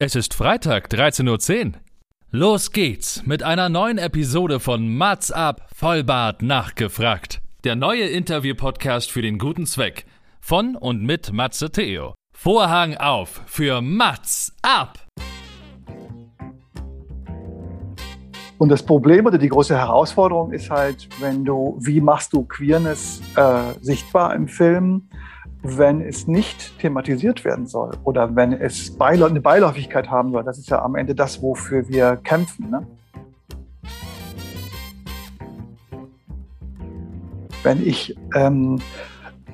[0.00, 1.72] Es ist Freitag, 13.10 Uhr.
[2.30, 7.40] Los geht's mit einer neuen Episode von Mats ab, Vollbart nachgefragt.
[7.64, 10.06] Der neue Interview-Podcast für den guten Zweck.
[10.40, 12.14] Von und mit Matze Theo.
[12.32, 15.04] Vorhang auf für Mats ab!
[18.58, 23.20] Und das Problem oder die große Herausforderung ist halt, wenn du, wie machst du Queerness
[23.34, 25.08] äh, sichtbar im Film?
[25.62, 30.44] Wenn es nicht thematisiert werden soll oder wenn es Beila eine Beiläufigkeit haben soll.
[30.44, 32.70] Das ist ja am Ende das, wofür wir kämpfen.
[32.70, 32.86] Ne?
[37.62, 38.80] Wenn ich ähm,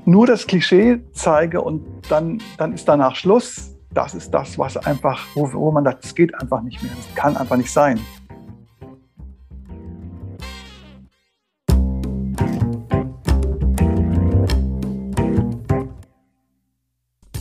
[0.04, 5.24] nur das Klischee zeige und dann, dann ist danach Schluss, das ist das, was einfach,
[5.34, 7.98] wo, wo man sagt, es geht einfach nicht mehr, es kann einfach nicht sein.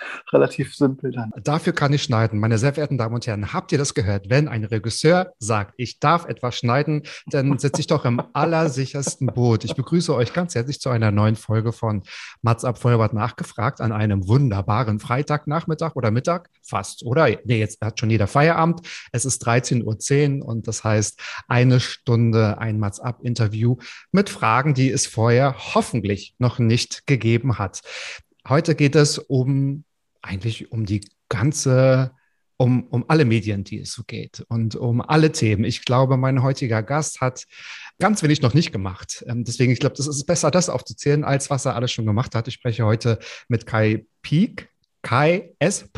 [0.32, 1.30] relativ simpel dann.
[1.42, 2.38] Dafür kann ich schneiden.
[2.38, 4.30] Meine sehr verehrten Damen und Herren, habt ihr das gehört?
[4.30, 9.64] Wenn ein Regisseur sagt, ich darf etwas schneiden, dann sitze ich doch im allersichersten Boot.
[9.64, 12.02] Ich begrüße euch ganz herzlich zu einer neuen Folge von
[12.42, 17.28] Mats ab Feuerbart nachgefragt an einem wunderbaren Freitagnachmittag oder Mittag, fast, oder?
[17.44, 18.80] Nee, jetzt hat schon jeder Feierabend.
[19.12, 23.76] Es ist 13.10 Uhr und das heißt eine Stunde ein Mats ab Interview
[24.12, 27.82] mit Fragen, die es vorher hoffentlich noch nicht gegeben hat.
[28.48, 29.84] Heute geht es um
[30.22, 32.12] eigentlich um die ganze
[32.60, 35.64] um, um alle Medien, die es so geht und um alle Themen.
[35.64, 37.46] Ich glaube, mein heutiger Gast hat
[37.98, 39.24] ganz wenig noch nicht gemacht.
[39.26, 42.34] Ähm, deswegen, ich glaube, das ist besser, das aufzuzählen, als was er alles schon gemacht
[42.34, 42.48] hat.
[42.48, 43.18] Ich spreche heute
[43.48, 44.68] mit Kai Peak,
[45.00, 45.88] Kai S.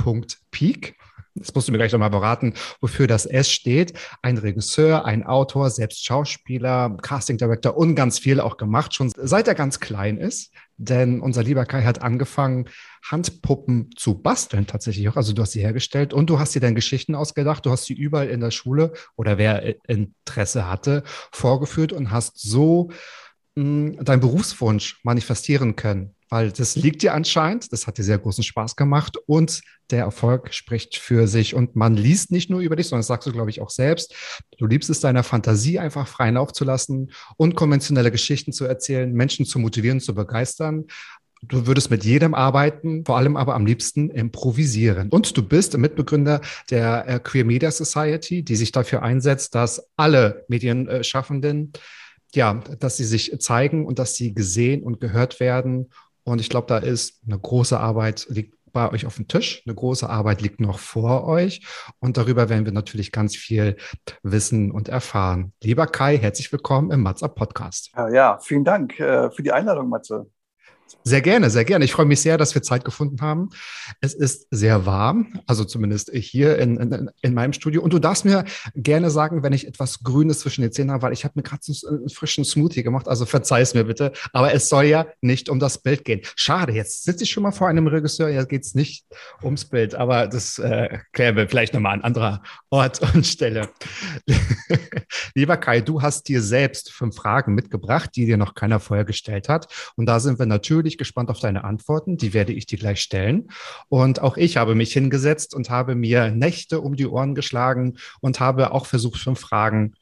[0.53, 0.95] Peak.
[1.35, 3.95] Das musst du mir gleich nochmal beraten, wofür das S steht.
[4.21, 9.49] Ein Regisseur, ein Autor, selbst Schauspieler, Casting Director und ganz viel auch gemacht, schon seit
[9.49, 10.53] er ganz klein ist.
[10.77, 12.69] Denn unser lieber Kai hat angefangen,
[13.09, 15.17] Handpuppen zu basteln tatsächlich auch.
[15.17, 17.65] Also du hast sie hergestellt und du hast dir dann Geschichten ausgedacht.
[17.65, 22.91] Du hast sie überall in der Schule oder wer Interesse hatte, vorgeführt und hast so
[23.55, 28.17] mh, hm, deinen Berufswunsch manifestieren können weil das liegt dir anscheinend, das hat dir sehr
[28.17, 29.61] großen Spaß gemacht und
[29.91, 33.29] der Erfolg spricht für sich und man liest nicht nur über dich, sondern das sagst
[33.29, 34.15] du, glaube ich, auch selbst.
[34.57, 39.45] Du liebst es, deiner Fantasie einfach freien Lauf zu lassen, unkonventionelle Geschichten zu erzählen, Menschen
[39.45, 40.87] zu motivieren, zu begeistern.
[41.43, 45.11] Du würdest mit jedem arbeiten, vor allem aber am liebsten improvisieren.
[45.11, 46.41] Und du bist Mitbegründer
[46.71, 51.75] der äh, Queer Media Society, die sich dafür einsetzt, dass alle Medienschaffenden
[52.35, 55.91] ja, dass sie sich zeigen und dass sie gesehen und gehört werden
[56.25, 59.63] und ich glaube, da ist eine große Arbeit, liegt bei euch auf dem Tisch.
[59.67, 61.63] Eine große Arbeit liegt noch vor euch.
[62.01, 63.77] Und darüber werden wir natürlich ganz viel
[64.23, 65.53] wissen und erfahren.
[65.63, 67.93] Lieber Kai, herzlich willkommen im Matze Podcast.
[67.95, 70.27] Ja, vielen Dank äh, für die Einladung, Matze.
[71.05, 71.85] Sehr gerne, sehr gerne.
[71.85, 73.51] Ich freue mich sehr, dass wir Zeit gefunden haben.
[74.01, 77.83] Es ist sehr warm, also zumindest hier in, in, in meinem Studio.
[77.83, 78.45] Und du darfst mir
[78.75, 81.61] gerne sagen, wenn ich etwas Grünes zwischen den Zähnen habe, weil ich habe mir gerade
[81.63, 83.09] so einen frischen Smoothie gemacht.
[83.09, 84.13] Also verzeih es mir bitte.
[84.33, 86.21] Aber es soll ja nicht um das Bild gehen.
[86.37, 88.29] Schade, jetzt sitze ich schon mal vor einem Regisseur.
[88.29, 89.05] Jetzt geht es nicht
[89.43, 89.95] ums Bild.
[89.95, 93.69] Aber das äh, klären wir vielleicht nochmal an anderer Ort und Stelle.
[95.35, 99.49] Lieber Kai, du hast dir selbst fünf Fragen mitgebracht, die dir noch keiner vorher gestellt
[99.49, 99.67] hat.
[99.97, 102.17] Und da sind wir natürlich natürlich gespannt auf deine Antworten.
[102.17, 103.49] Die werde ich dir gleich stellen.
[103.89, 108.41] Und auch ich habe mich hingesetzt und habe mir Nächte um die Ohren geschlagen und
[108.41, 109.95] habe auch versucht, fünf Fragen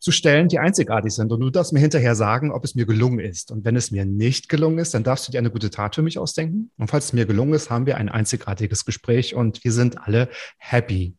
[0.00, 1.30] zu stellen, die einzigartig sind.
[1.30, 3.52] Und du darfst mir hinterher sagen, ob es mir gelungen ist.
[3.52, 6.02] Und wenn es mir nicht gelungen ist, dann darfst du dir eine gute Tat für
[6.02, 6.72] mich ausdenken.
[6.76, 10.28] Und falls es mir gelungen ist, haben wir ein einzigartiges Gespräch und wir sind alle
[10.58, 11.14] happy.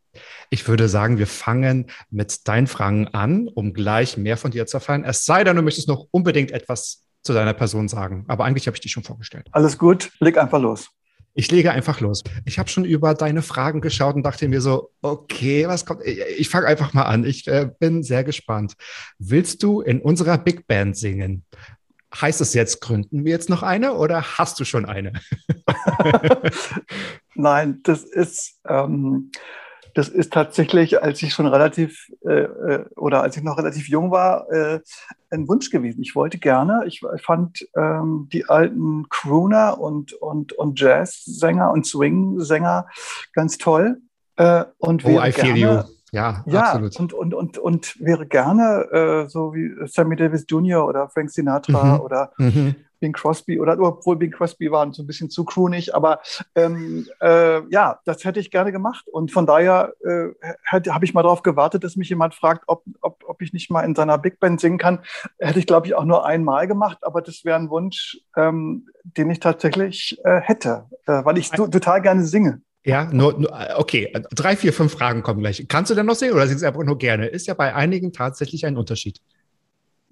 [0.50, 4.76] Ich würde sagen, wir fangen mit deinen Fragen an, um gleich mehr von dir zu
[4.76, 5.04] erfahren.
[5.04, 8.24] Es sei denn, du möchtest noch unbedingt etwas zu deiner Person sagen.
[8.28, 9.48] Aber eigentlich habe ich dich schon vorgestellt.
[9.52, 10.90] Alles gut, leg einfach los.
[11.36, 12.22] Ich lege einfach los.
[12.44, 16.02] Ich habe schon über deine Fragen geschaut und dachte mir so, okay, was kommt?
[16.04, 17.24] Ich fange einfach mal an.
[17.24, 18.74] Ich äh, bin sehr gespannt.
[19.18, 21.44] Willst du in unserer Big Band singen?
[22.14, 25.14] Heißt es jetzt, gründen wir jetzt noch eine oder hast du schon eine?
[27.34, 29.32] Nein, das ist, ähm,
[29.94, 34.10] das ist tatsächlich, als ich schon relativ äh, äh, oder als ich noch relativ jung
[34.10, 34.80] war, äh,
[35.30, 36.02] ein Wunsch gewesen.
[36.02, 42.88] Ich wollte gerne, ich, fand ähm, die alten Crooner und, und, und Jazzsänger und Swing-Sänger
[43.32, 43.98] ganz toll.
[44.36, 45.80] Äh, und oh, I feel you.
[46.14, 46.96] Ja, ja absolut.
[46.98, 50.86] Und, und, und, und wäre gerne äh, so wie Sammy Davis Jr.
[50.86, 52.00] oder Frank Sinatra Mhm.
[52.00, 52.76] oder Mhm.
[53.04, 56.20] Bing Crosby oder obwohl Bing Crosby waren so ein bisschen zu croonig, aber
[56.54, 60.28] ähm, äh, ja, das hätte ich gerne gemacht und von daher äh,
[60.70, 63.82] habe ich mal darauf gewartet, dass mich jemand fragt, ob, ob, ob ich nicht mal
[63.82, 65.00] in seiner Big Band singen kann.
[65.38, 69.28] Hätte ich, glaube ich, auch nur einmal gemacht, aber das wäre ein Wunsch, ähm, den
[69.28, 72.62] ich tatsächlich äh, hätte, äh, weil ich to total gerne singe.
[72.86, 75.66] Ja, nur, nur, okay, drei, vier, fünf Fragen kommen gleich.
[75.68, 77.26] Kannst du denn noch singen oder singst du einfach nur gerne?
[77.26, 79.20] Ist ja bei einigen tatsächlich ein Unterschied.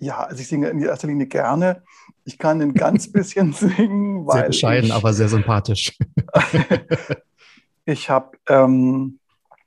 [0.02, 1.84] Ja, also ich singe in erster Linie gerne.
[2.24, 5.96] Ich kann ein ganz bisschen singen, weil Sehr bescheiden, ich, aber sehr sympathisch.
[7.84, 9.18] ich habe ähm,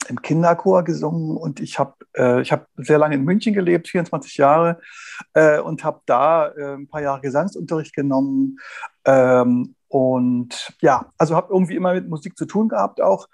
[0.08, 4.38] im Kinderchor gesungen und ich habe äh, ich hab sehr lange in München gelebt, 24
[4.38, 4.80] Jahre,
[5.34, 8.58] äh, und habe da äh, ein paar Jahre Gesangsunterricht genommen.
[9.06, 13.28] Ähm, und ja, also habe irgendwie immer mit Musik zu tun gehabt auch.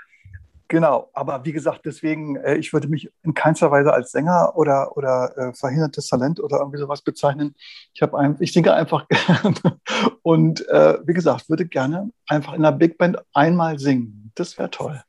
[0.71, 4.95] Genau, aber wie gesagt, deswegen, äh, ich würde mich in keinster Weise als Sänger oder,
[4.95, 7.56] oder äh, verhindertes Talent oder irgendwie sowas bezeichnen.
[7.94, 9.53] Ich, ein, ich singe einfach gerne
[10.21, 14.31] und äh, wie gesagt, würde gerne einfach in einer Big Band einmal singen.
[14.35, 15.03] Das wäre toll.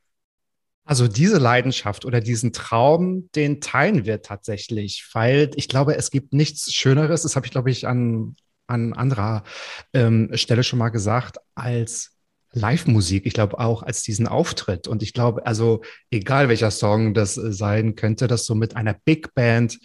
[0.85, 6.33] Also diese Leidenschaft oder diesen Traum, den teilen wir tatsächlich, weil ich glaube, es gibt
[6.33, 8.35] nichts Schöneres, das habe ich, glaube ich, an,
[8.67, 9.45] an anderer
[9.93, 12.12] ähm, Stelle schon mal gesagt, als
[12.53, 13.27] Live-Musik.
[13.27, 14.89] Ich glaube auch als diesen Auftritt.
[14.89, 18.95] Und ich glaube, also egal welcher Song das äh, sein könnte, das so mit einer
[19.05, 19.79] Big Band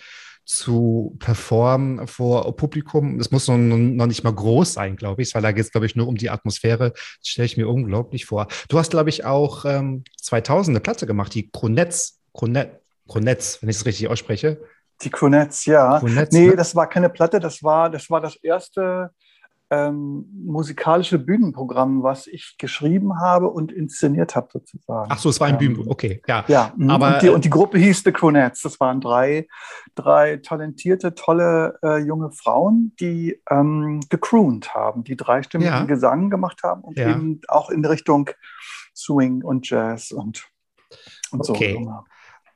[0.47, 3.17] zu performen vor Publikum.
[3.17, 5.85] Das muss noch, noch nicht mal groß sein, glaube ich, weil da geht es, glaube
[5.85, 6.91] ich, nur um die Atmosphäre.
[6.91, 8.47] Das stelle ich mir unglaublich vor.
[8.69, 12.79] Du hast, glaube ich, auch ähm, 2000 eine Platte gemacht, die Kronetz, Kronet,
[13.09, 14.61] Kronetz, wenn ich es richtig ausspreche.
[15.01, 15.99] Die Cronettes, ja.
[15.99, 16.55] Kronetz, nee, ne?
[16.55, 19.11] das war keine Platte, das war das, war das erste
[19.69, 25.09] ähm, musikalische Bühnenprogramm, was ich geschrieben habe und inszeniert habe, sozusagen.
[25.11, 26.45] Ach so, es war ein Ähm, Bühnen, okay, ja.
[26.47, 26.89] Ja, mhm.
[26.89, 28.61] Aber, und, die, und die Gruppe hieß The Cronettes.
[28.61, 29.47] Das waren drei,
[29.95, 35.83] drei talentierte, tolle äh, junge Frauen, die ähm, gecroont haben, die dreistimmigen Ja.
[35.85, 37.11] Gesang gemacht haben und Ja.
[37.11, 38.29] eben auch in Richtung
[38.95, 40.47] Swing und Jazz und,
[41.31, 41.73] und Okay.
[41.83, 42.03] so.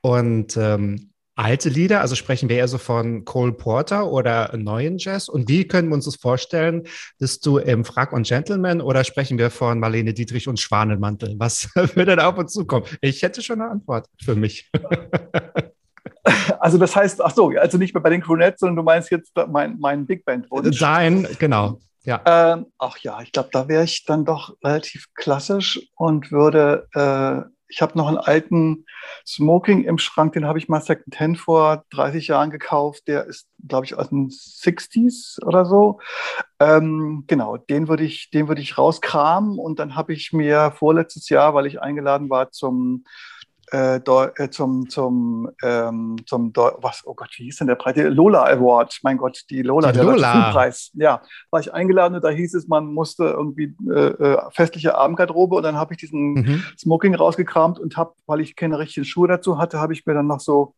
[0.00, 5.28] Und ähm, alte Lieder, also sprechen wir eher so von Cole Porter oder neuen Jazz?
[5.28, 6.84] Und wie können wir uns das vorstellen?
[7.18, 11.34] Bist du im Frack und Gentleman oder sprechen wir von Marlene Dietrich und Schwanenmantel?
[11.38, 12.86] Was würde da auf uns zukommen?
[13.00, 14.70] Ich hätte schon eine Antwort für mich.
[16.60, 19.32] Also das heißt, ach so, also nicht mehr bei den Cronettes, sondern du meinst jetzt
[19.48, 20.78] mein, mein Big Band Wunsch.
[20.78, 21.80] Dein, genau.
[22.04, 22.20] Ja.
[22.24, 27.48] Ähm, ach ja, ich glaube, da wäre ich dann doch relativ klassisch und würde, äh,
[27.72, 28.84] ich habe noch einen alten
[29.26, 33.08] Smoking im Schrank, den habe ich mal Secondhand vor 30 Jahren gekauft.
[33.08, 35.98] Der ist, glaube ich, aus den 60s oder so.
[36.60, 41.30] Ähm, genau, den würde ich, den würde ich rauskramen und dann habe ich mir vorletztes
[41.30, 43.04] Jahr, weil ich eingeladen war zum
[43.72, 47.94] äh, äh, zum, zum, ähm, zum Deu- was, oh Gott, wie hieß denn der Preis?
[47.94, 50.32] Der Lola Award, mein Gott, die Lola, Die der Lola.
[50.32, 50.90] Filmpreis.
[50.94, 55.56] Ja, war ich eingeladen und da hieß es, man musste irgendwie äh, äh, festliche Abendgarderobe
[55.56, 56.62] und dann habe ich diesen Mhm.
[56.78, 60.26] Smoking rausgekramt und habe, weil ich keine richtigen Schuhe dazu hatte, habe ich mir dann
[60.26, 60.74] noch so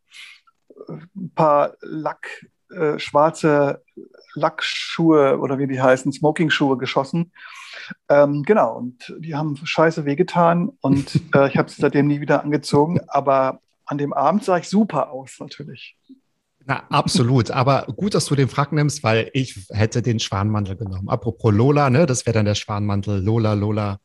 [0.87, 3.83] äh, ein paar Lack, äh, schwarze
[4.33, 7.31] Lackschuhe oder wie die heißen, Smoking-Schuhe geschossen.
[8.09, 12.43] Ähm, genau, und die haben scheiße wehgetan und äh, ich habe sie seitdem nie wieder
[12.43, 15.95] angezogen, aber an dem Abend sah ich super aus, natürlich.
[16.67, 17.51] Na, absolut.
[17.51, 21.09] Aber gut, dass du den Frack nimmst, weil ich hätte den Schwanmantel genommen.
[21.09, 23.23] Apropos Lola, ne, das wäre dann der Schwanmantel.
[23.23, 23.99] Lola, Lola.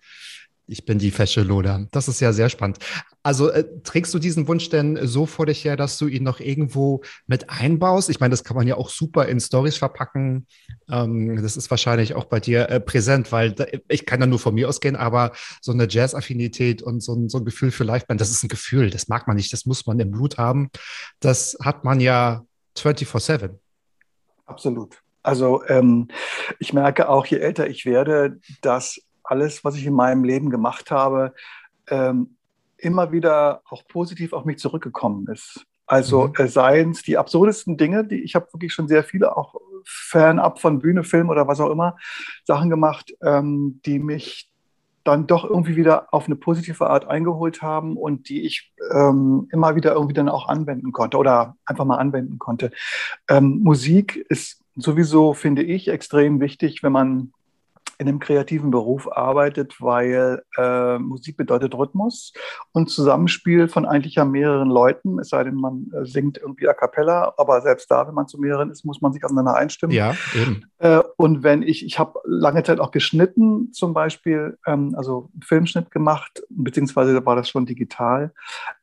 [0.70, 1.84] Ich bin die fesche Lola.
[1.90, 2.78] Das ist ja sehr spannend.
[3.24, 6.38] Also äh, trägst du diesen Wunsch denn so vor dich her, dass du ihn noch
[6.38, 8.08] irgendwo mit einbaust?
[8.08, 10.46] Ich meine, das kann man ja auch super in Stories verpacken.
[10.88, 14.38] Ähm, das ist wahrscheinlich auch bei dir äh, präsent, weil da, ich kann da nur
[14.38, 18.20] von mir ausgehen, aber so eine Jazz-Affinität und so ein, so ein Gefühl für Liveband,
[18.20, 20.70] das ist ein Gefühl, das mag man nicht, das muss man im Blut haben.
[21.18, 22.44] Das hat man ja
[22.78, 23.58] 24-7.
[24.46, 25.02] Absolut.
[25.22, 26.08] Also ähm,
[26.60, 30.90] ich merke auch, je älter ich werde, dass alles, was ich in meinem Leben gemacht
[30.90, 31.34] habe,
[31.88, 32.36] ähm,
[32.78, 35.66] immer wieder auch positiv auf mich zurückgekommen ist.
[35.86, 36.34] Also Mhm.
[36.38, 40.60] äh, seien es die absurdesten Dinge, die ich habe wirklich schon sehr viele, auch fernab
[40.60, 41.96] von Bühne, Film oder was auch immer,
[42.44, 44.50] Sachen gemacht, ähm, die mich
[45.04, 49.74] dann doch irgendwie wieder auf eine positive Art eingeholt haben und die ich ähm, immer
[49.74, 52.70] wieder irgendwie dann auch anwenden konnte oder einfach mal anwenden konnte.
[53.28, 57.32] Ähm, Musik ist sowieso, finde ich, extrem wichtig, wenn man
[58.00, 62.32] in einem kreativen Beruf arbeitet, weil äh, Musik bedeutet Rhythmus
[62.72, 66.72] und Zusammenspiel von eigentlich ja mehreren Leuten, es sei denn, man äh, singt irgendwie a
[66.72, 69.94] cappella, aber selbst da, wenn man zu mehreren ist, muss man sich aufeinander einstimmen.
[69.94, 70.64] Ja, eben.
[70.78, 75.90] Äh, und wenn ich, ich habe lange Zeit auch geschnitten, zum Beispiel, ähm, also Filmschnitt
[75.90, 78.32] gemacht, beziehungsweise war das schon digital.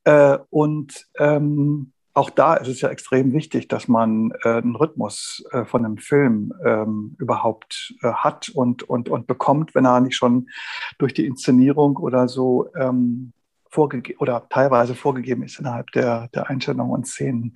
[0.03, 5.45] Äh, und ähm, auch da ist es ja extrem wichtig, dass man äh, einen Rhythmus
[5.51, 10.15] äh, von einem Film ähm, überhaupt äh, hat und, und, und bekommt, wenn er nicht
[10.15, 10.49] schon
[10.97, 13.33] durch die Inszenierung oder so ähm,
[13.69, 17.53] vorgegeben oder teilweise vorgegeben ist innerhalb der, der Einstellungen und Szenen.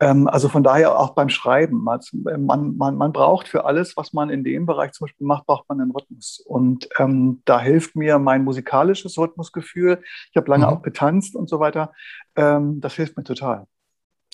[0.00, 1.84] Ähm, also von daher auch beim Schreiben.
[1.84, 5.68] Man, man, man braucht für alles, was man in dem Bereich zum Beispiel macht, braucht
[5.68, 6.42] man einen Rhythmus.
[6.46, 10.02] Und ähm, da hilft mir mein musikalisches Rhythmusgefühl.
[10.30, 10.72] Ich habe lange mhm.
[10.72, 11.92] auch getanzt und so weiter.
[12.36, 13.66] Ähm, das hilft mir total.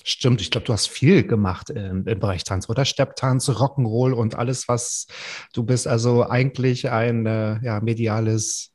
[0.07, 4.35] Stimmt, ich glaube, du hast viel gemacht im, im Bereich Tanz oder Stepptanz, Rock'n'Roll und
[4.35, 5.07] alles, was
[5.51, 5.87] du bist.
[5.87, 8.71] Also eigentlich ein äh, ja, mediales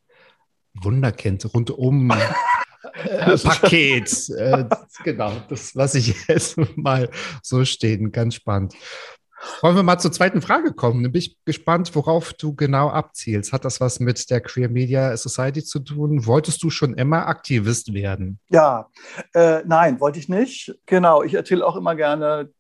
[0.75, 2.13] Wunderkind rundum.
[3.05, 4.29] Äh, Paket.
[4.31, 4.65] Äh,
[5.05, 7.09] genau, das lasse ich jetzt mal
[7.43, 8.11] so stehen.
[8.11, 8.75] Ganz spannend.
[9.63, 11.03] Wollen wir mal zur zweiten Frage kommen?
[11.03, 13.53] Dann bin ich gespannt, worauf du genau abzielst.
[13.53, 16.27] Hat das was mit der Queer Media Society zu tun?
[16.27, 18.39] Wolltest du schon immer Aktivist werden?
[18.49, 18.89] Ja,
[19.35, 20.75] äh, nein, wollte ich nicht.
[20.87, 22.51] Genau, ich erzähle auch immer gerne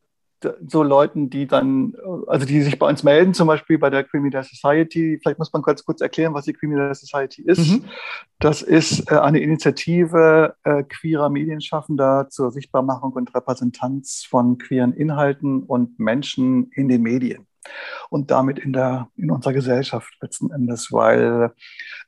[0.66, 1.94] so Leuten, die dann,
[2.26, 5.18] also die sich bei uns melden, zum Beispiel bei der Media Society.
[5.22, 7.70] Vielleicht muss man ganz kurz erklären, was die Media Society ist.
[7.70, 7.84] Mhm.
[8.38, 15.62] Das ist äh, eine Initiative äh, queerer Medienschaffender zur Sichtbarmachung und Repräsentanz von queeren Inhalten
[15.62, 17.46] und Menschen in den Medien
[18.08, 21.52] und damit in, der, in unserer Gesellschaft letzten Endes, weil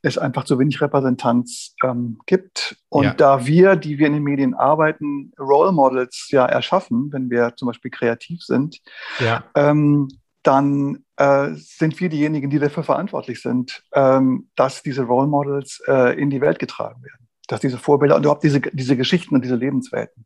[0.01, 2.77] es einfach zu wenig Repräsentanz ähm, gibt.
[2.89, 3.13] Und ja.
[3.13, 7.67] da wir, die wir in den Medien arbeiten, Role Models ja erschaffen, wenn wir zum
[7.67, 8.79] Beispiel kreativ sind,
[9.19, 9.43] ja.
[9.55, 10.09] ähm,
[10.43, 16.19] dann äh, sind wir diejenigen, die dafür verantwortlich sind, ähm, dass diese Role Models äh,
[16.19, 17.27] in die Welt getragen werden.
[17.47, 20.25] Dass diese Vorbilder und überhaupt diese, diese Geschichten und diese Lebenswelten.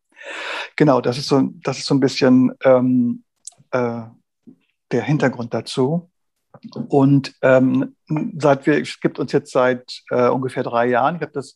[0.76, 3.24] Genau, das ist so, das ist so ein bisschen ähm,
[3.72, 4.02] äh,
[4.92, 6.10] der Hintergrund dazu.
[6.90, 7.96] Und ähm,
[8.38, 11.56] seit wir, es gibt uns jetzt seit äh, ungefähr drei Jahren, ich habe das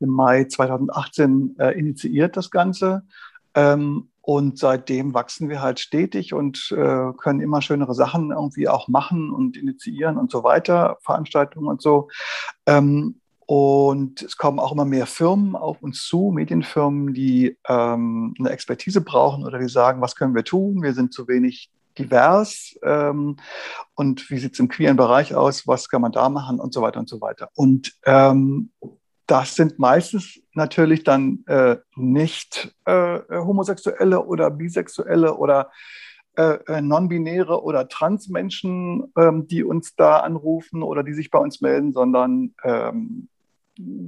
[0.00, 3.02] im Mai 2018 äh, initiiert, das Ganze.
[3.54, 8.88] Ähm, und seitdem wachsen wir halt stetig und äh, können immer schönere Sachen irgendwie auch
[8.88, 12.08] machen und initiieren und so weiter, Veranstaltungen und so.
[12.66, 18.50] Ähm, und es kommen auch immer mehr Firmen auf uns zu, Medienfirmen, die ähm, eine
[18.50, 20.82] Expertise brauchen oder die sagen, was können wir tun?
[20.82, 21.68] Wir sind zu wenig
[22.00, 23.36] divers ähm,
[23.94, 26.82] und wie sieht es im queeren Bereich aus, was kann man da machen und so
[26.82, 27.50] weiter und so weiter.
[27.54, 28.70] Und ähm,
[29.26, 35.70] das sind meistens natürlich dann äh, nicht äh, homosexuelle oder bisexuelle oder
[36.36, 41.60] äh, äh non-binäre oder Transmenschen, ähm, die uns da anrufen oder die sich bei uns
[41.60, 43.28] melden, sondern ähm,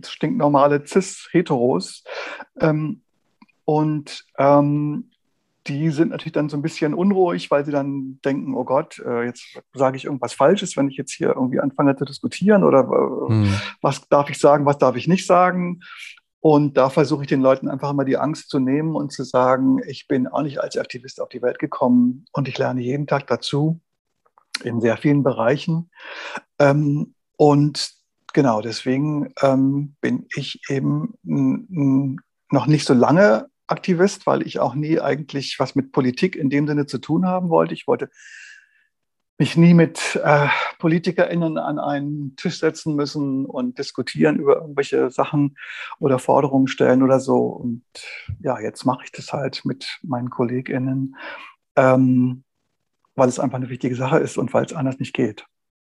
[0.04, 2.02] stinknormale Cis-Heteros.
[2.60, 3.02] Ähm,
[3.64, 5.11] und ähm,
[5.66, 9.24] die sind natürlich dann so ein bisschen unruhig, weil sie dann denken, oh Gott, äh,
[9.24, 12.84] jetzt sage ich irgendwas Falsches, wenn ich jetzt hier irgendwie anfange zu diskutieren oder
[13.28, 13.54] mhm.
[13.80, 15.80] was darf ich sagen, was darf ich nicht sagen.
[16.40, 19.78] Und da versuche ich den Leuten einfach immer die Angst zu nehmen und zu sagen,
[19.86, 23.28] ich bin auch nicht als Aktivist auf die Welt gekommen und ich lerne jeden Tag
[23.28, 23.80] dazu
[24.64, 25.90] in sehr vielen Bereichen.
[26.58, 27.92] Ähm, und
[28.32, 31.14] genau deswegen ähm, bin ich eben
[32.50, 36.66] noch nicht so lange Aktivist, weil ich auch nie eigentlich was mit Politik in dem
[36.66, 37.74] Sinne zu tun haben wollte.
[37.74, 38.10] Ich wollte
[39.38, 40.46] mich nie mit äh,
[40.78, 45.56] PolitikerInnen an einen Tisch setzen müssen und diskutieren über irgendwelche Sachen
[45.98, 47.46] oder Forderungen stellen oder so.
[47.46, 47.82] Und
[48.40, 51.16] ja, jetzt mache ich das halt mit meinen KollegInnen,
[51.76, 52.44] ähm,
[53.16, 55.44] weil es einfach eine wichtige Sache ist und weil es anders nicht geht.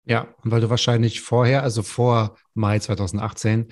[0.04, 3.66] Ja, und weil du wahrscheinlich vorher, also vor Mai 2018,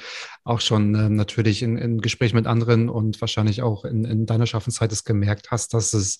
[0.44, 4.46] auch schon äh, natürlich in, in Gespräch mit anderen und wahrscheinlich auch in, in deiner
[4.46, 6.18] Schaffenszeit es gemerkt hast, dass es,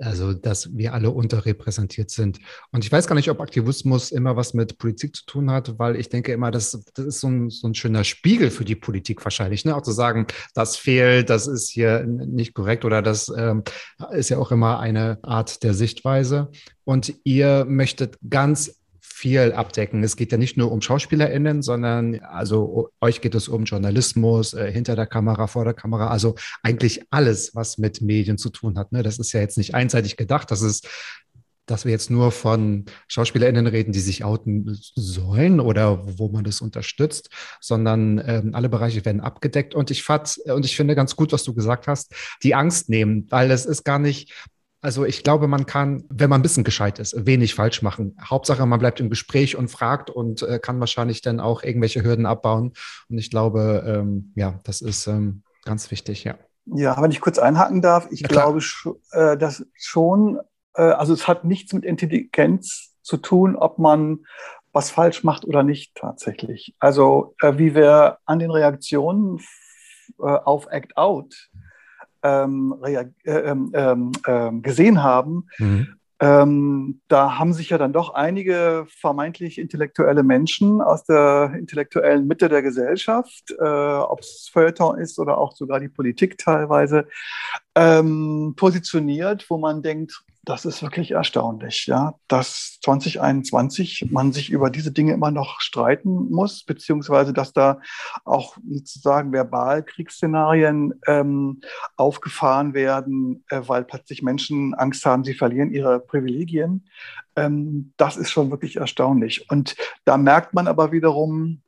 [0.00, 2.38] also, dass wir alle unterrepräsentiert sind.
[2.70, 5.96] Und ich weiß gar nicht, ob Aktivismus immer was mit Politik zu tun hat, weil
[5.96, 9.22] ich denke immer, das, das ist so ein, so ein schöner Spiegel für die Politik
[9.22, 9.76] wahrscheinlich, ne?
[9.76, 13.64] Auch zu sagen, das fehlt, das ist hier nicht korrekt oder das ähm,
[14.12, 16.50] ist ja auch immer eine Art der Sichtweise.
[16.84, 18.81] Und ihr möchtet ganz
[19.22, 20.02] viel abdecken.
[20.02, 24.72] Es geht ja nicht nur um SchauspielerInnen, sondern also euch geht es um Journalismus, äh,
[24.72, 28.90] hinter der Kamera, vor der Kamera, also eigentlich alles, was mit Medien zu tun hat.
[28.90, 29.04] Ne?
[29.04, 30.88] Das ist ja jetzt nicht einseitig gedacht, das ist
[31.66, 36.60] dass wir jetzt nur von SchauspielerInnen reden, die sich outen sollen oder wo man das
[36.60, 39.72] unterstützt, sondern ähm, alle Bereiche werden abgedeckt.
[39.74, 43.28] Und ich fand, und ich finde ganz gut, was du gesagt hast, die Angst nehmen,
[43.30, 44.32] weil es ist gar nicht,
[44.82, 48.16] Also ich glaube, man kann, wenn man ein bisschen gescheit ist, wenig falsch machen.
[48.20, 52.26] Hauptsache, man bleibt im Gespräch und fragt und äh, kann wahrscheinlich dann auch irgendwelche Hürden
[52.26, 52.72] abbauen.
[53.08, 56.34] Und ich glaube, ähm, ja, das ist ähm, ganz wichtig, ja.
[56.66, 58.60] Ja, wenn ich kurz einhaken darf, ich glaube,
[59.12, 60.40] äh, dass schon,
[60.74, 64.24] äh, also es hat nichts mit Intelligenz zu tun, ob man
[64.72, 66.74] was falsch macht oder nicht tatsächlich.
[66.80, 69.38] Also äh, wie wir an den Reaktionen
[70.18, 71.50] äh, auf Act Out
[72.22, 75.88] ähm, äh, ähm, ähm, ähm, gesehen haben, mhm.
[76.22, 82.48] Ähm, da haben sich ja dann doch einige vermeintlich intellektuelle Menschen aus der intellektuellen Mitte
[82.48, 87.08] der Gesellschaft, äh, ob es Feuilleton ist oder auch sogar die Politik teilweise,
[87.74, 94.70] ähm, positioniert, wo man denkt, das ist wirklich erstaunlich, ja, dass 2021 man sich über
[94.70, 97.80] diese Dinge immer noch streiten muss, beziehungsweise dass da
[98.24, 101.60] auch sozusagen verbal Kriegsszenarien ähm,
[101.96, 106.88] aufgefahren werden, äh, weil plötzlich Menschen Angst haben, sie verlieren ihre Privilegien.
[107.36, 109.48] Ähm, das ist schon wirklich erstaunlich.
[109.48, 111.62] Und da merkt man aber wiederum,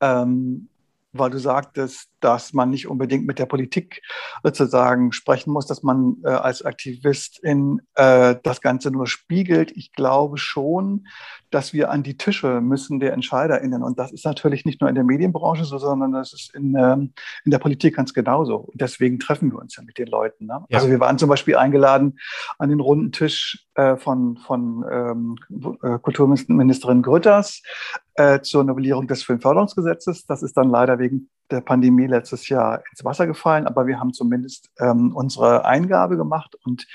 [0.00, 0.68] ähm,
[1.14, 4.02] weil du sagtest, dass man nicht unbedingt mit der Politik
[4.42, 9.72] sozusagen sprechen muss, dass man äh, als Aktivist in äh, das Ganze nur spiegelt.
[9.76, 11.06] Ich glaube schon,
[11.50, 13.82] dass wir an die Tische müssen der EntscheiderInnen.
[13.82, 17.12] Und das ist natürlich nicht nur in der Medienbranche so, sondern das ist in, ähm,
[17.44, 18.56] in der Politik ganz genauso.
[18.56, 20.46] Und deswegen treffen wir uns ja mit den Leuten.
[20.46, 20.64] Ne?
[20.68, 20.78] Ja.
[20.78, 22.18] Also wir waren zum Beispiel eingeladen
[22.58, 25.36] an den runden Tisch äh, von, von ähm,
[25.82, 27.62] äh, Kulturministerin Grütters
[28.16, 30.26] äh, zur Novellierung des Filmförderungsgesetzes.
[30.26, 34.12] Das ist dann leider wegen der Pandemie letztes Jahr ins Wasser gefallen, aber wir haben
[34.12, 36.86] zumindest ähm, unsere Eingabe gemacht und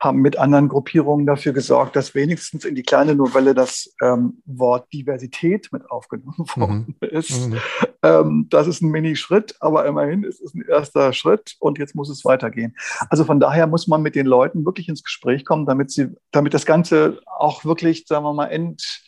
[0.00, 4.90] haben mit anderen Gruppierungen dafür gesorgt, dass wenigstens in die kleine Novelle das ähm, Wort
[4.92, 6.60] Diversität mit aufgenommen mhm.
[6.60, 7.08] worden mhm.
[7.08, 7.48] ist.
[7.50, 7.58] Mhm.
[8.02, 12.08] Ähm, das ist ein Mini-Schritt, aber immerhin ist es ein erster Schritt und jetzt muss
[12.08, 12.74] es weitergehen.
[13.10, 16.54] Also von daher muss man mit den Leuten wirklich ins Gespräch kommen, damit sie, damit
[16.54, 19.04] das Ganze auch wirklich, sagen wir mal, end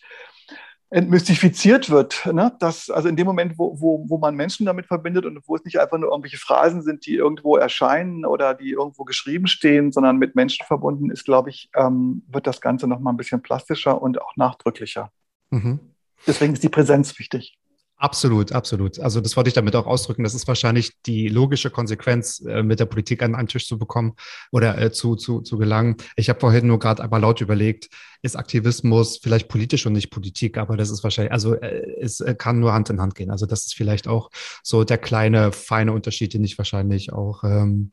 [0.95, 2.25] entmystifiziert wird.
[2.33, 2.53] Ne?
[2.61, 5.65] Dass, also in dem Moment, wo, wo, wo man Menschen damit verbindet und wo es
[5.65, 10.19] nicht einfach nur irgendwelche Phrasen sind, die irgendwo erscheinen oder die irgendwo geschrieben stehen, sondern
[10.19, 14.01] mit Menschen verbunden ist, glaube ich, ähm, wird das Ganze noch mal ein bisschen plastischer
[14.01, 15.11] und auch nachdrücklicher.
[15.51, 15.81] Mhm.
[16.29, 17.59] Deswegen ist die Präsenz wichtig.
[17.97, 18.99] Absolut, absolut.
[18.99, 20.25] Also das wollte ich damit auch ausdrücken.
[20.25, 24.15] Das ist wahrscheinlich die logische Konsequenz, äh, mit der Politik an einen Tisch zu bekommen
[24.51, 25.97] oder äh, zu, zu, zu gelangen.
[26.17, 27.88] Ich habe vorhin nur gerade einmal laut überlegt,
[28.21, 32.59] ist Aktivismus vielleicht politisch und nicht Politik, aber das ist wahrscheinlich, also äh, es kann
[32.59, 33.31] nur Hand in Hand gehen.
[33.31, 34.31] Also das ist vielleicht auch
[34.62, 37.92] so der kleine, feine Unterschied, den ich wahrscheinlich auch ähm,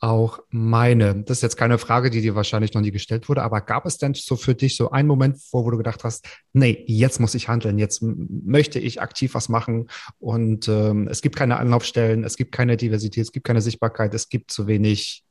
[0.00, 1.22] auch meine.
[1.22, 3.96] Das ist jetzt keine Frage, die dir wahrscheinlich noch nie gestellt wurde, aber gab es
[3.96, 7.34] denn so für dich so einen Moment, wo, wo du gedacht hast, nee, jetzt muss
[7.34, 12.36] ich handeln, jetzt möchte ich aktiv was machen und ähm, es gibt keine Anlaufstellen, es
[12.36, 15.24] gibt keine Diversität, es gibt keine Sichtbarkeit, es gibt zu wenig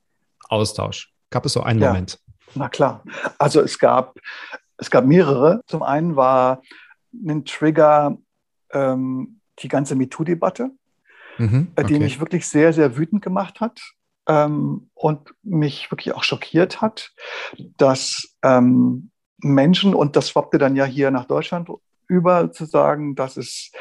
[0.49, 1.13] Austausch.
[1.29, 2.19] Gab es so einen ja, Moment?
[2.55, 3.03] Na klar.
[3.37, 4.17] Also es gab,
[4.77, 5.61] es gab mehrere.
[5.67, 6.61] Zum einen war
[7.13, 8.17] ein Trigger
[8.71, 10.71] ähm, die ganze MeToo-Debatte,
[11.37, 11.87] mhm, okay.
[11.87, 13.79] die mich wirklich sehr, sehr wütend gemacht hat
[14.27, 17.11] ähm, und mich wirklich auch schockiert hat,
[17.77, 21.69] dass ähm, Menschen, und das schwappte dann ja hier nach Deutschland
[22.07, 23.71] über, zu sagen, dass es,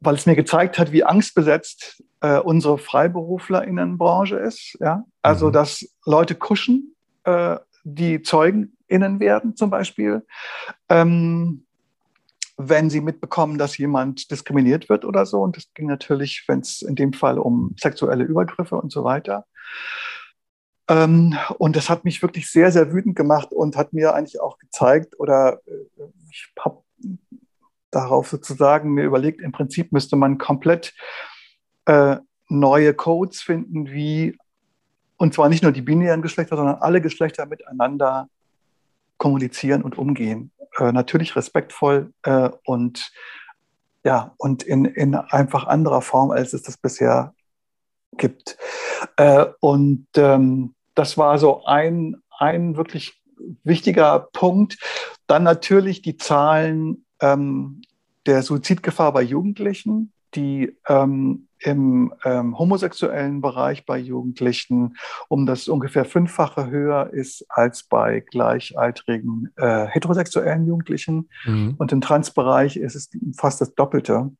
[0.00, 4.76] weil es mir gezeigt hat, wie angstbesetzt äh, unsere FreiberuflerInnenbranche ist.
[4.80, 5.04] Ja?
[5.22, 5.52] Also, mhm.
[5.52, 6.94] dass Leute kuschen,
[7.24, 10.26] äh, die ZeugenInnen werden zum Beispiel.
[10.88, 11.66] Ähm,
[12.56, 15.40] wenn sie mitbekommen, dass jemand diskriminiert wird oder so.
[15.40, 19.46] Und das ging natürlich, wenn es in dem Fall um sexuelle Übergriffe und so weiter.
[20.88, 24.58] Ähm, und das hat mich wirklich sehr, sehr wütend gemacht und hat mir eigentlich auch
[24.58, 26.82] gezeigt oder äh, ich habe
[27.90, 30.94] darauf sozusagen mir überlegt, im Prinzip müsste man komplett
[31.86, 32.16] äh,
[32.48, 34.36] neue Codes finden, wie,
[35.16, 38.28] und zwar nicht nur die binären Geschlechter, sondern alle Geschlechter miteinander
[39.16, 40.50] kommunizieren und umgehen.
[40.78, 43.12] Äh, natürlich respektvoll äh, und
[44.04, 47.34] ja, und in, in einfach anderer Form, als es das bisher
[48.16, 48.58] gibt.
[49.16, 53.20] Äh, und ähm, das war so ein, ein wirklich
[53.62, 54.78] wichtiger Punkt.
[55.26, 57.82] Dann natürlich die Zahlen ähm,
[58.26, 64.96] der Suizidgefahr bei Jugendlichen, die ähm, im ähm, homosexuellen Bereich bei Jugendlichen
[65.28, 71.30] um das ungefähr fünffache höher ist als bei gleichaltrigen äh, heterosexuellen Jugendlichen.
[71.44, 71.74] Mhm.
[71.78, 74.30] Und im Transbereich ist es fast das Doppelte,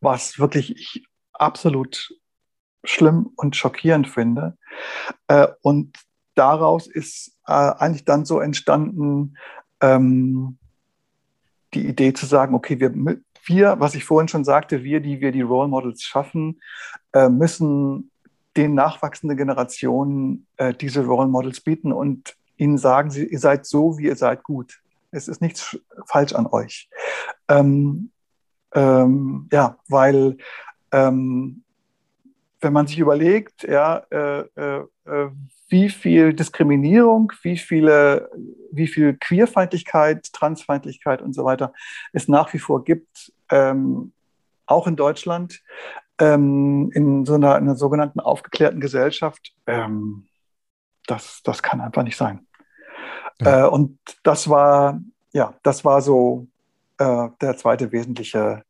[0.00, 2.12] was wirklich ich absolut
[2.84, 4.56] schlimm und schockierend finde.
[5.28, 5.96] Äh, und
[6.34, 9.36] daraus ist äh, eigentlich dann so entstanden,
[9.80, 10.58] ähm,
[11.74, 12.92] die Idee zu sagen, okay, wir
[13.44, 16.60] wir, was ich vorhin schon sagte, wir, die wir die Role Models schaffen,
[17.12, 18.10] äh, müssen
[18.56, 23.98] den nachwachsenden Generationen äh, diese Role Models bieten und ihnen sagen, sie, ihr seid so,
[23.98, 24.80] wie ihr seid, gut.
[25.10, 26.88] Es ist nichts falsch an euch.
[27.48, 28.10] Ähm,
[28.74, 30.36] ähm, ja, weil
[30.90, 31.62] ähm,
[32.60, 35.30] wenn man sich überlegt, ja, äh, äh, äh
[35.72, 38.30] wie viel Diskriminierung, wie viele,
[38.70, 41.72] wie viel Queerfeindlichkeit, Transfeindlichkeit und so weiter
[42.12, 44.12] es nach wie vor gibt, ähm,
[44.66, 45.62] auch in Deutschland,
[46.18, 50.28] ähm, in so einer, einer, sogenannten aufgeklärten Gesellschaft, ähm,
[51.06, 52.46] das, das kann einfach nicht sein.
[53.40, 53.64] Ja.
[53.64, 55.00] Äh, und das war,
[55.32, 56.46] ja, das war so
[56.98, 58.62] äh, der zweite wesentliche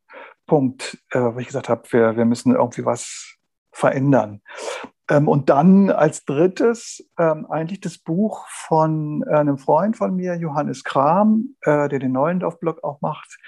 [0.46, 3.36] Punkt, äh, wo ich gesagt habe, wir, wir müssen irgendwie was
[3.72, 4.40] verändern.
[5.08, 10.36] Ähm, und dann als drittes ähm, eigentlich das Buch von äh, einem Freund von mir,
[10.36, 13.38] Johannes Kram, äh, der den Neuendorf-Blog auch macht,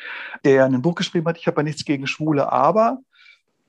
[0.45, 2.99] der ein Buch geschrieben hat, ich habe ja nichts gegen Schwule, aber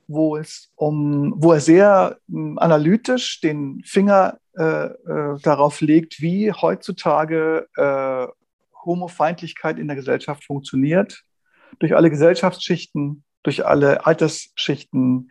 [0.08, 6.52] wo es um, wo er sehr äh, analytisch den Finger äh, äh, darauf legt, wie
[6.52, 8.26] heutzutage äh,
[8.84, 11.22] Homofeindlichkeit in der Gesellschaft funktioniert,
[11.78, 15.30] durch alle Gesellschaftsschichten, durch alle Altersschichten,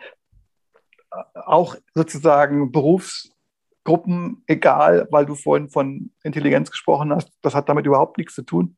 [1.34, 7.30] auch sozusagen Berufsgruppen egal, weil du vorhin von Intelligenz gesprochen hast.
[7.41, 8.78] Das hat damit überhaupt nichts zu tun.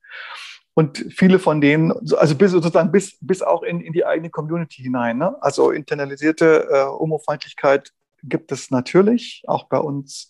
[0.73, 4.83] Und viele von denen, also bis sozusagen bis, bis auch in, in die eigene Community
[4.83, 5.17] hinein.
[5.17, 5.35] Ne?
[5.41, 10.29] Also internalisierte äh, Homofeindlichkeit gibt es natürlich, auch bei uns.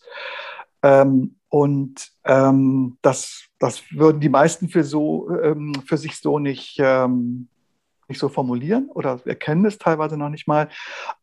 [0.84, 6.78] Ähm, und ähm, das, das würden die meisten für, so, ähm, für sich so nicht,
[6.80, 7.50] ähm,
[8.08, 10.70] nicht so formulieren oder erkennen es teilweise noch nicht mal.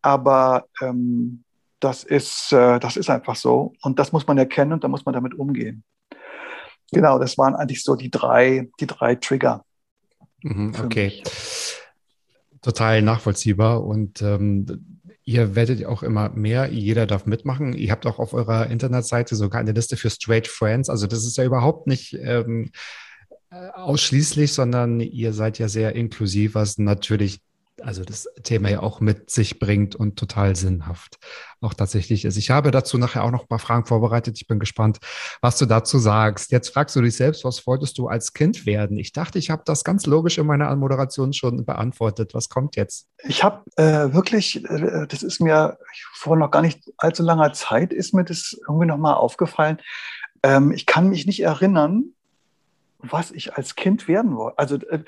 [0.03, 1.45] Aber ähm,
[1.81, 5.05] das, ist, äh, das ist einfach so und das muss man erkennen und da muss
[5.05, 5.85] man damit umgehen.
[6.93, 9.65] Genau, das waren eigentlich so die drei, die drei Trigger.
[10.43, 11.07] Mhm, okay.
[11.07, 11.25] Mich.
[12.63, 14.95] Total nachvollziehbar und ähm,
[15.27, 17.73] Ihr werdet auch immer mehr, jeder darf mitmachen.
[17.73, 20.91] Ihr habt auch auf eurer Internetseite sogar eine Liste für Straight Friends.
[20.91, 22.69] Also das ist ja überhaupt nicht ähm, äh,
[23.75, 27.41] ausschließlich, sondern ihr seid ja sehr inklusiv, was natürlich
[27.83, 31.19] also das Thema ja auch mit sich bringt und total sinnhaft
[31.61, 32.37] auch tatsächlich ist.
[32.37, 34.37] Ich habe dazu nachher auch noch ein paar Fragen vorbereitet.
[34.41, 34.99] Ich bin gespannt,
[35.41, 36.53] was du dazu sagst.
[36.53, 38.97] Jetzt fragst du dich selbst, was wolltest du als Kind werden?
[38.99, 42.35] Ich dachte, ich habe das ganz logisch in meiner Anmoderation schon beantwortet.
[42.35, 43.09] Was kommt jetzt?
[43.25, 45.79] Ich habe äh, wirklich, äh, das ist mir
[46.15, 49.79] vor noch gar nicht allzu langer Zeit, ist mir das irgendwie nochmal aufgefallen.
[50.43, 52.14] Ähm, ich kann mich nicht erinnern,
[53.11, 54.59] was ich als Kind werden wollte.
[54.59, 55.05] Also äh,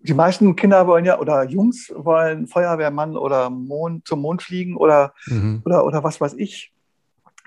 [0.00, 5.12] die meisten Kinder wollen ja, oder Jungs wollen Feuerwehrmann oder Mond, zum Mond fliegen oder,
[5.26, 5.62] mhm.
[5.64, 6.72] oder, oder was weiß ich.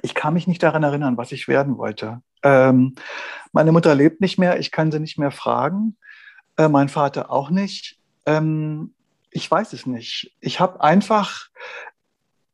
[0.02, 2.22] Ich kann mich nicht daran erinnern, was ich werden wollte.
[2.44, 2.96] Ähm,
[3.54, 5.98] meine Mutter lebt nicht mehr, ich kann sie nicht mehr fragen.
[6.58, 7.98] Äh, mein Vater auch nicht.
[8.26, 8.94] Ähm,
[9.32, 10.36] ich weiß es nicht.
[10.40, 11.48] Ich habe einfach,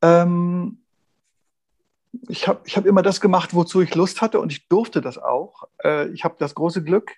[0.02, 0.79] ähm,
[2.28, 5.18] ich habe ich hab immer das gemacht, wozu ich Lust hatte und ich durfte das
[5.18, 5.64] auch.
[5.84, 7.12] Äh, ich habe das große Glück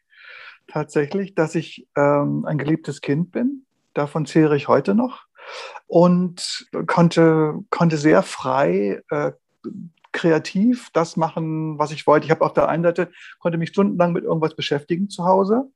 [0.67, 3.65] tatsächlich, dass ich ähm, ein geliebtes Kind bin.
[3.93, 5.25] Davon zehre ich heute noch
[5.87, 9.31] und konnte, konnte sehr frei, äh,
[10.13, 12.25] kreativ das machen, was ich wollte.
[12.25, 15.69] Ich habe auf der einen Seite, konnte mich stundenlang mit irgendwas beschäftigen zu Hause.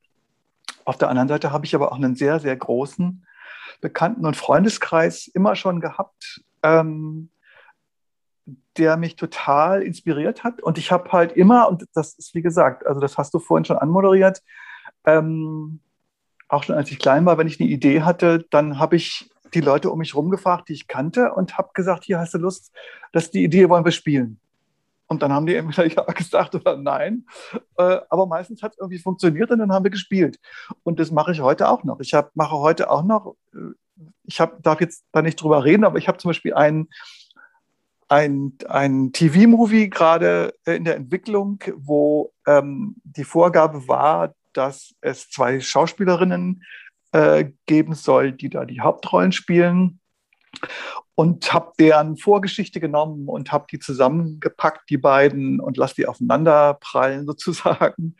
[0.84, 3.26] Auf der anderen Seite habe ich aber auch einen sehr, sehr großen
[3.80, 7.30] Bekannten- und Freundeskreis immer schon gehabt, ähm,
[8.76, 10.62] der mich total inspiriert hat.
[10.62, 13.64] Und ich habe halt immer, und das ist wie gesagt, also das hast du vorhin
[13.64, 14.42] schon anmoderiert,
[15.04, 15.80] ähm,
[16.48, 19.60] auch schon als ich klein war, wenn ich eine Idee hatte, dann habe ich die
[19.60, 22.72] Leute um mich herum gefragt, die ich kannte, und habe gesagt, hier hast du Lust,
[23.12, 24.38] dass die Idee wollen wir spielen.
[25.08, 27.26] Und dann haben die entweder ja gesagt oder nein.
[27.76, 30.38] Äh, aber meistens hat es irgendwie funktioniert und dann haben wir gespielt.
[30.82, 32.00] Und das mache ich heute auch noch.
[32.00, 33.74] Ich hab, mache heute auch noch, äh,
[34.24, 36.88] ich hab, darf jetzt da nicht drüber reden, aber ich habe zum Beispiel einen
[38.08, 45.60] ein, ein TV-Movie gerade in der Entwicklung, wo ähm, die Vorgabe war, dass es zwei
[45.60, 46.62] Schauspielerinnen
[47.12, 50.00] äh, geben soll, die da die Hauptrollen spielen.
[51.14, 56.74] Und habe deren Vorgeschichte genommen und habe die zusammengepackt, die beiden, und lasse die aufeinander
[56.74, 58.16] prallen sozusagen.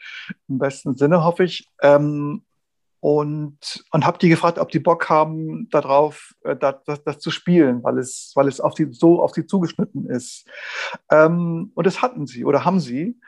[0.48, 1.68] Im besten Sinne hoffe ich.
[1.82, 2.42] Ähm,
[3.00, 7.82] und, und habe die gefragt, ob die Bock haben, darauf äh, das, das, zu spielen,
[7.82, 10.46] weil es, weil es auf die, so auf sie zugeschnitten ist.
[11.10, 13.18] Ähm, und das hatten sie oder haben sie.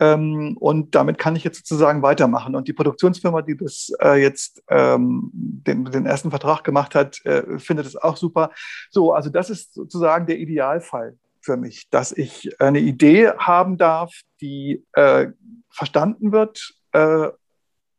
[0.00, 2.54] Ähm, und damit kann ich jetzt sozusagen weitermachen.
[2.54, 7.58] Und die Produktionsfirma, die das äh, jetzt ähm, den, den ersten Vertrag gemacht hat, äh,
[7.58, 8.50] findet es auch super.
[8.90, 14.12] So, also das ist sozusagen der Idealfall für mich, dass ich eine Idee haben darf,
[14.40, 15.28] die äh,
[15.70, 17.28] verstanden wird äh,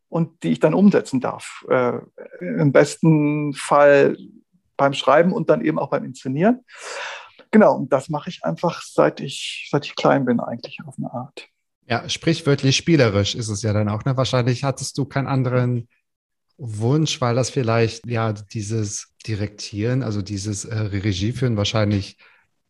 [0.09, 1.65] und die ich dann umsetzen darf.
[1.69, 1.99] Äh,
[2.41, 4.17] Im besten Fall
[4.75, 6.65] beim Schreiben und dann eben auch beim Inszenieren.
[7.51, 11.11] Genau, und das mache ich einfach, seit ich, seit ich klein bin, eigentlich auf eine
[11.11, 11.47] Art.
[11.87, 14.05] Ja, sprichwörtlich spielerisch ist es ja dann auch.
[14.05, 14.15] Ne?
[14.15, 15.87] Wahrscheinlich hattest du keinen anderen
[16.57, 22.17] Wunsch, weil das vielleicht ja dieses Direktieren, also dieses äh, Regie führen, wahrscheinlich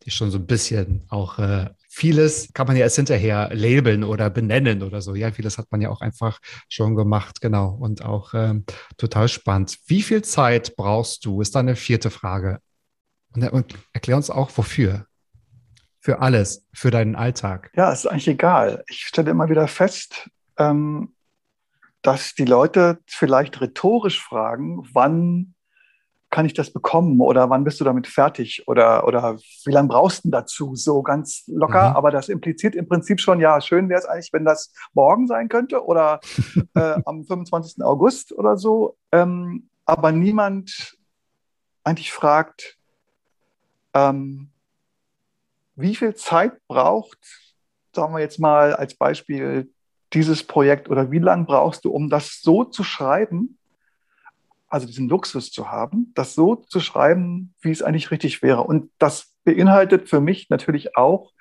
[0.06, 4.82] schon so ein bisschen auch äh, vieles kann man ja erst hinterher labeln oder benennen
[4.82, 5.16] oder so.
[5.16, 7.70] Ja, vieles hat man ja auch einfach schon gemacht, genau.
[7.70, 8.64] Und auch ähm,
[8.96, 9.76] total spannend.
[9.86, 11.40] Wie viel Zeit brauchst du?
[11.40, 12.60] Ist da eine vierte Frage.
[13.34, 15.06] Und, und erklär uns auch, wofür.
[15.98, 17.70] Für alles, für deinen Alltag.
[17.74, 18.84] Ja, ist eigentlich egal.
[18.88, 21.14] Ich stelle immer wieder fest, ähm,
[22.02, 25.54] dass die Leute vielleicht rhetorisch fragen, wann
[26.30, 30.24] kann ich das bekommen oder wann bist du damit fertig oder, oder wie lange brauchst
[30.24, 30.76] du dazu?
[30.76, 31.96] So ganz locker, mhm.
[31.96, 35.48] aber das impliziert im Prinzip schon, ja, schön wäre es eigentlich, wenn das morgen sein
[35.48, 36.20] könnte oder
[36.74, 37.84] äh, am 25.
[37.84, 38.96] August oder so.
[39.10, 40.96] Ähm, aber niemand
[41.82, 42.78] eigentlich fragt,
[43.92, 44.50] ähm,
[45.74, 47.18] wie viel Zeit braucht,
[47.92, 49.72] sagen wir jetzt mal als Beispiel,
[50.12, 53.58] dieses Projekt oder wie lange brauchst du, um das so zu schreiben,
[54.70, 58.62] also diesen Luxus zu haben, das so zu schreiben, wie es eigentlich richtig wäre.
[58.62, 61.32] Und das beinhaltet für mich natürlich auch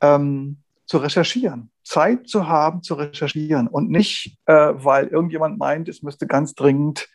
[0.00, 6.02] ähm, zu recherchieren, Zeit zu haben, zu recherchieren und nicht, äh, weil irgendjemand meint, es
[6.02, 7.08] müsste ganz dringend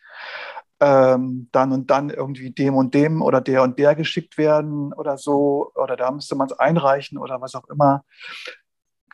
[0.80, 5.18] ähm, dann und dann irgendwie dem und dem oder der und der geschickt werden oder
[5.18, 8.04] so, oder da müsste man es einreichen oder was auch immer.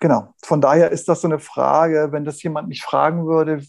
[0.00, 3.62] Genau, von daher ist das so eine Frage, wenn das jemand mich fragen würde,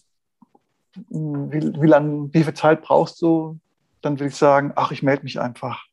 [1.09, 3.59] wie, wie lange, wie viel Zeit brauchst du?
[4.01, 5.83] Dann würde ich sagen, ach, ich melde mich einfach.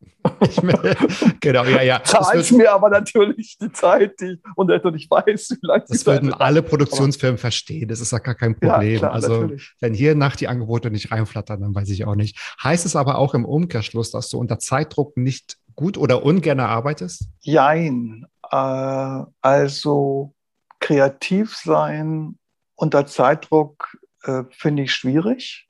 [0.43, 0.95] Ich melde,
[1.41, 2.03] genau, ja, ja.
[2.05, 6.63] Zahlst mir aber natürlich die Zeit, die und ich weiß, wie lange Das würden alle
[6.63, 7.89] Produktionsfirmen verstehen.
[7.89, 8.93] Das ist ja gar kein Problem.
[8.93, 9.75] Ja, klar, also, natürlich.
[9.81, 12.39] wenn hier nach die Angebote nicht reinflattern, dann weiß ich auch nicht.
[12.63, 17.29] Heißt es aber auch im Umkehrschluss, dass du unter Zeitdruck nicht gut oder ungern arbeitest?
[17.41, 18.27] Jein.
[18.51, 20.35] Äh, also
[20.81, 22.37] kreativ sein
[22.75, 25.69] unter Zeitdruck äh, finde ich schwierig.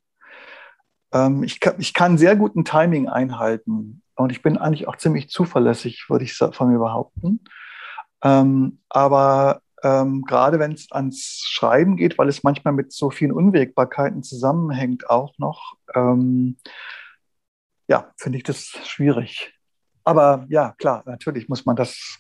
[1.13, 4.97] Ähm, ich, kann, ich kann sehr gut ein Timing einhalten und ich bin eigentlich auch
[4.97, 7.41] ziemlich zuverlässig, würde ich von mir behaupten.
[8.23, 13.33] Ähm, aber ähm, gerade wenn es ans Schreiben geht, weil es manchmal mit so vielen
[13.33, 16.57] Unwägbarkeiten zusammenhängt, auch noch, ähm,
[17.89, 19.53] ja, finde ich das schwierig.
[20.05, 22.19] Aber ja, klar, natürlich muss man das,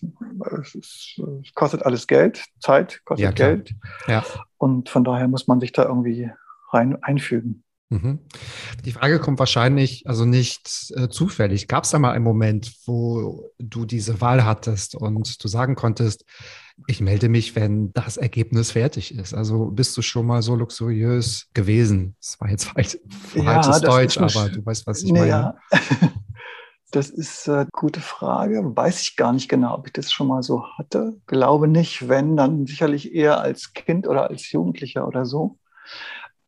[0.74, 1.20] es,
[1.54, 3.74] kostet alles Geld, Zeit kostet ja, Geld.
[4.06, 4.24] Ja.
[4.58, 6.30] Und von daher muss man sich da irgendwie
[6.72, 7.64] rein einfügen.
[7.92, 8.20] Mhm.
[8.86, 11.68] Die Frage kommt wahrscheinlich, also nicht äh, zufällig.
[11.68, 16.24] Gab es da mal einen Moment, wo du diese Wahl hattest und du sagen konntest,
[16.86, 19.34] ich melde mich, wenn das Ergebnis fertig ist?
[19.34, 22.16] Also bist du schon mal so luxuriös gewesen?
[22.18, 22.96] Das war jetzt falsch,
[23.34, 25.26] falsches ja, Deutsch, aber du weißt, was ich meine.
[25.26, 25.54] Ja.
[26.92, 28.76] Das ist eine gute Frage.
[28.76, 31.16] Weiß ich gar nicht genau, ob ich das schon mal so hatte.
[31.26, 32.08] Glaube nicht.
[32.08, 35.58] Wenn, dann sicherlich eher als Kind oder als Jugendlicher oder so.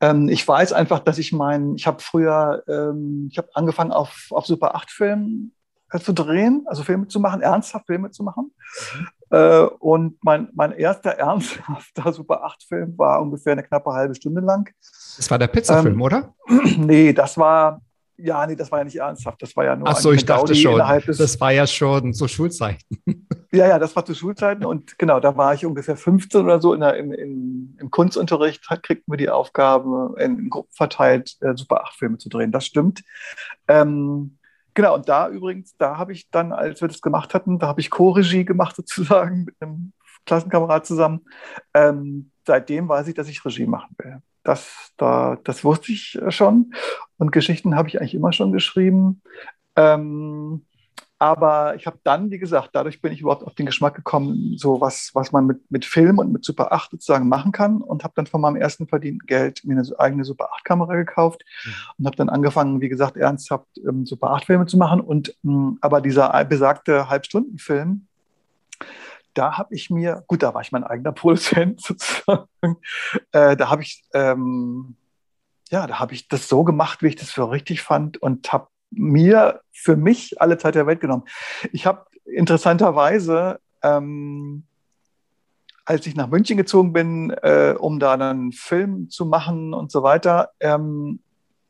[0.00, 4.26] Ähm, ich weiß einfach, dass ich mein, ich habe früher, ähm, ich habe angefangen auf,
[4.30, 5.54] auf Super 8 Filmen
[5.90, 8.52] äh, zu drehen, also Filme zu machen, ernsthaft Filme zu machen.
[8.98, 9.08] Mhm.
[9.30, 14.42] Äh, und mein, mein erster ernsthafter Super 8 Film war ungefähr eine knappe halbe Stunde
[14.42, 14.70] lang.
[15.16, 16.34] Das war der Pizzafilm, ähm, oder?
[16.76, 17.80] Nee, das war
[18.16, 19.42] ja, nee, das war ja nicht ernsthaft.
[19.42, 20.78] Das war ja nur Ach so, ich dachte schon.
[20.78, 23.00] das war ja schon zu Schulzeiten.
[23.52, 26.74] Ja, ja, das war zu Schulzeiten und genau, da war ich ungefähr 15 oder so
[26.74, 31.84] in der, in, in, im Kunstunterricht, kriegten wir die Aufgabe, in, Gruppen verteilt äh, Super
[31.84, 32.50] 8 Filme zu drehen.
[32.50, 33.04] Das stimmt.
[33.68, 34.38] Ähm,
[34.74, 37.80] genau, und da übrigens, da habe ich dann, als wir das gemacht hatten, da habe
[37.80, 39.92] ich Co-Regie gemacht sozusagen mit einem
[40.26, 41.20] Klassenkamerad zusammen.
[41.74, 44.20] Ähm, seitdem weiß ich, dass ich Regie machen will.
[44.44, 46.74] Das, da, das wusste ich schon.
[47.18, 49.22] Und Geschichten habe ich eigentlich immer schon geschrieben.
[49.76, 50.64] Ähm,
[51.18, 54.80] aber ich habe dann, wie gesagt, dadurch bin ich überhaupt auf den Geschmack gekommen, so
[54.80, 57.80] was, was man mit, mit Film und mit Super 8 sozusagen machen kann.
[57.80, 61.72] Und habe dann von meinem ersten verdienten Geld mir eine eigene Super 8-Kamera gekauft mhm.
[61.98, 65.00] und habe dann angefangen, wie gesagt, ernsthaft ähm, Super 8-Filme zu machen.
[65.00, 68.06] Und mh, mm, aber dieser besagte Halbstundenfilm,
[69.34, 72.46] da habe ich mir, gut, da war ich mein eigener Produzent sozusagen,
[73.32, 74.96] äh, da habe ich, ähm,
[75.70, 78.68] ja, da habe ich das so gemacht, wie ich das für richtig fand und habe
[78.90, 81.24] mir für mich alle Zeit der Welt genommen.
[81.72, 84.64] Ich habe interessanterweise, ähm,
[85.84, 89.90] als ich nach München gezogen bin, äh, um da dann einen Film zu machen und
[89.90, 91.20] so weiter, ähm,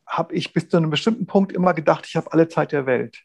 [0.07, 3.24] habe ich bis zu einem bestimmten Punkt immer gedacht, ich habe alle Zeit der Welt.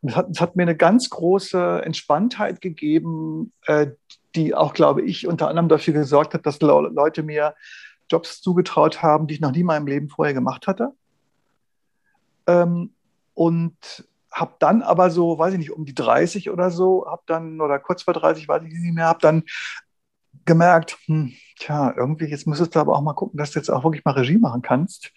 [0.00, 3.88] Und es hat, es hat, mir eine ganz große Entspanntheit gegeben, äh,
[4.34, 7.54] die auch, glaube ich, unter anderem dafür gesorgt hat, dass Leute mir
[8.10, 10.92] Jobs zugetraut haben, die ich noch nie in meinem Leben vorher gemacht hatte.
[12.46, 12.92] Ähm,
[13.34, 13.76] und
[14.32, 17.78] habe dann aber so, weiß ich nicht, um die 30 oder so, habe dann, oder
[17.78, 19.44] kurz vor 30, weiß ich nicht mehr, habe dann
[20.44, 23.84] gemerkt, hm, tja, irgendwie, jetzt müsstest du aber auch mal gucken, dass du jetzt auch
[23.84, 25.12] wirklich mal Regie machen kannst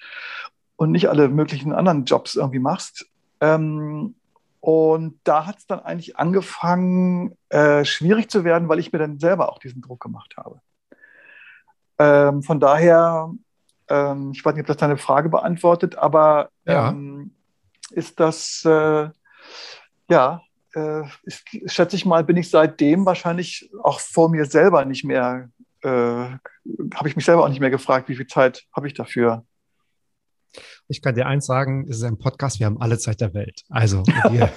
[0.76, 3.06] und nicht alle möglichen anderen Jobs irgendwie machst.
[3.39, 4.15] Ähm,
[4.62, 9.19] und da hat es dann eigentlich angefangen, äh, schwierig zu werden, weil ich mir dann
[9.19, 10.62] selber auch diesen Druck gemacht habe.
[11.97, 13.34] Ähm, von daher,
[13.89, 16.89] ähm, ich weiß nicht, ob das deine Frage beantwortet, aber ja.
[16.89, 17.34] ähm,
[17.89, 19.10] ist das, äh,
[20.10, 20.41] ja,
[20.76, 25.50] äh, ist, schätze ich mal, bin ich seitdem wahrscheinlich auch vor mir selber nicht mehr,
[25.82, 29.43] äh, habe ich mich selber auch nicht mehr gefragt, wie viel Zeit habe ich dafür.
[30.88, 33.62] Ich kann dir eins sagen, es ist ein Podcast, wir haben alle Zeit der Welt.
[33.70, 34.50] Also, ja,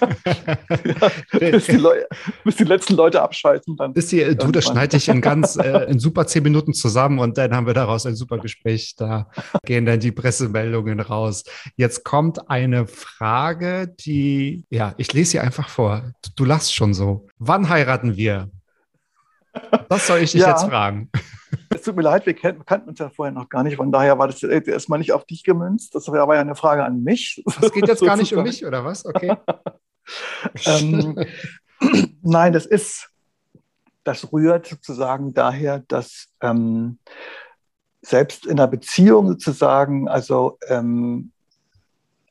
[1.39, 2.07] bis, die Leute,
[2.45, 3.93] bis, die letzten Leute abschalten, dann.
[3.93, 7.39] Bis die, du, das schneide ich in ganz, äh, in super zehn Minuten zusammen und
[7.39, 8.95] dann haben wir daraus ein super Gespräch.
[8.97, 9.31] Da
[9.65, 11.45] gehen dann die Pressemeldungen raus.
[11.77, 16.13] Jetzt kommt eine Frage, die, ja, ich lese sie einfach vor.
[16.23, 17.29] Du, du lachst schon so.
[17.39, 18.51] Wann heiraten wir?
[19.89, 20.51] Das soll ich dich ja.
[20.51, 21.11] jetzt fragen
[21.75, 23.77] es tut mir leid, wir kannten uns ja vorher noch gar nicht.
[23.77, 25.95] Von daher war das erstmal nicht auf dich gemünzt.
[25.95, 27.43] Das war ja eine Frage an mich.
[27.61, 29.05] Das geht jetzt gar nicht um mich, oder was?
[29.05, 29.37] Okay.
[30.67, 31.25] ähm,
[32.23, 33.11] nein, das ist,
[34.05, 36.99] das rührt sozusagen daher, dass ähm,
[38.03, 41.33] selbst in einer Beziehung sozusagen, also ähm,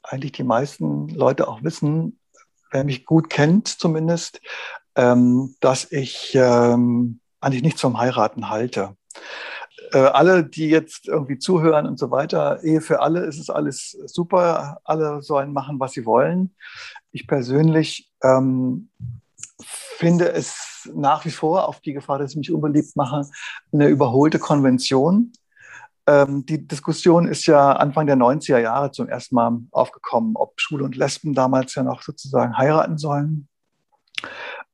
[0.03, 2.19] eigentlich die meisten Leute auch wissen,
[2.71, 4.41] wer mich gut kennt zumindest,
[4.95, 8.95] ähm, dass ich ähm, eigentlich nicht zum Heiraten halte
[9.91, 13.97] äh, alle, die jetzt irgendwie zuhören und so weiter, Ehe für alle ist es alles
[14.05, 14.79] super.
[14.83, 16.55] Alle sollen machen, was sie wollen.
[17.11, 18.89] Ich persönlich ähm,
[19.61, 23.27] finde es nach wie vor, auf die Gefahr, dass ich mich unbeliebt mache,
[23.71, 25.31] eine überholte Konvention.
[26.05, 30.83] Ähm, die Diskussion ist ja Anfang der 90er Jahre zum ersten Mal aufgekommen, ob Schwule
[30.83, 33.47] und Lesben damals ja noch sozusagen heiraten sollen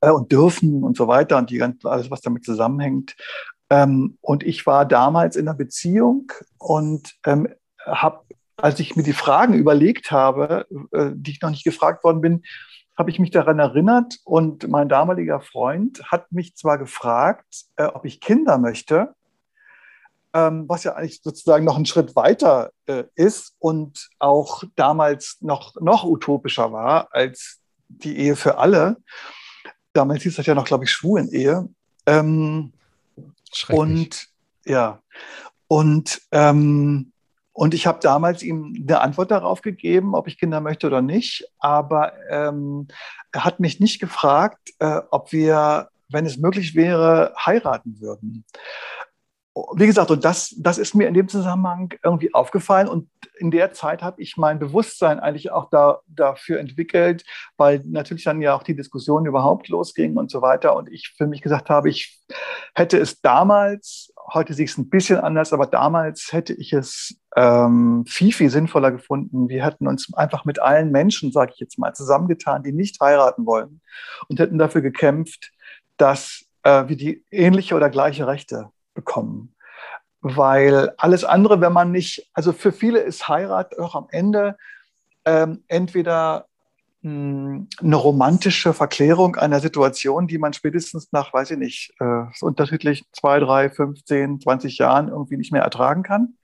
[0.00, 3.14] äh, und dürfen und so weiter und die ganze, alles, was damit zusammenhängt.
[3.70, 7.48] Ähm, und ich war damals in einer Beziehung und ähm,
[7.86, 8.24] habe,
[8.56, 12.42] als ich mir die Fragen überlegt habe, äh, die ich noch nicht gefragt worden bin,
[12.98, 18.04] habe ich mich daran erinnert und mein damaliger Freund hat mich zwar gefragt, äh, ob
[18.04, 19.14] ich Kinder möchte,
[20.34, 25.80] ähm, was ja eigentlich sozusagen noch einen Schritt weiter äh, ist und auch damals noch,
[25.80, 28.96] noch utopischer war als die Ehe für alle.
[29.92, 31.68] Damals hieß das ja noch, glaube ich, Schwulen-Ehe.
[32.06, 32.72] Ähm,
[33.68, 34.28] und
[34.64, 35.00] ja,
[35.66, 37.12] und, ähm,
[37.52, 41.44] und ich habe damals ihm eine Antwort darauf gegeben, ob ich Kinder möchte oder nicht.
[41.58, 42.88] Aber ähm,
[43.32, 48.44] er hat mich nicht gefragt, äh, ob wir, wenn es möglich wäre, heiraten würden
[49.54, 52.86] wie gesagt, und das, das ist mir in dem Zusammenhang irgendwie aufgefallen.
[52.86, 57.24] Und in der Zeit habe ich mein Bewusstsein eigentlich auch da, dafür entwickelt,
[57.56, 60.76] weil natürlich dann ja auch die Diskussion überhaupt losging und so weiter.
[60.76, 62.20] Und ich für mich gesagt habe, ich
[62.74, 67.20] hätte es damals, heute sehe ich es ein bisschen anders, aber damals hätte ich es
[67.34, 69.48] ähm, viel, viel sinnvoller gefunden.
[69.48, 73.46] Wir hätten uns einfach mit allen Menschen, sage ich jetzt mal, zusammengetan, die nicht heiraten
[73.46, 73.80] wollen
[74.28, 75.50] und hätten dafür gekämpft,
[75.96, 79.54] dass äh, wir die ähnliche oder gleiche Rechte bekommen.
[80.20, 84.56] Weil alles andere, wenn man nicht, also für viele ist Heirat auch am Ende
[85.24, 86.46] ähm, entweder
[87.02, 92.24] mh, hm, eine romantische Verklärung einer Situation, die man spätestens nach, weiß ich nicht, äh,
[92.42, 96.36] unterschiedlich zwei, drei, 15, 20 Jahren irgendwie nicht mehr ertragen kann.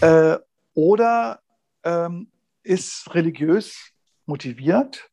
[0.00, 0.36] Äh,
[0.74, 1.40] oder
[1.82, 2.30] ähm,
[2.62, 3.92] ist religiös
[4.26, 5.10] motiviert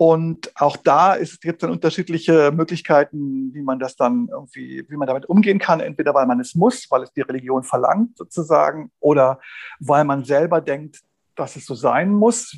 [0.00, 5.06] und auch da gibt es dann unterschiedliche Möglichkeiten, wie man das dann irgendwie, wie man
[5.06, 5.80] damit umgehen kann.
[5.80, 9.40] Entweder weil man es muss, weil es die Religion verlangt sozusagen, oder
[9.78, 11.00] weil man selber denkt,
[11.36, 12.56] dass es so sein muss.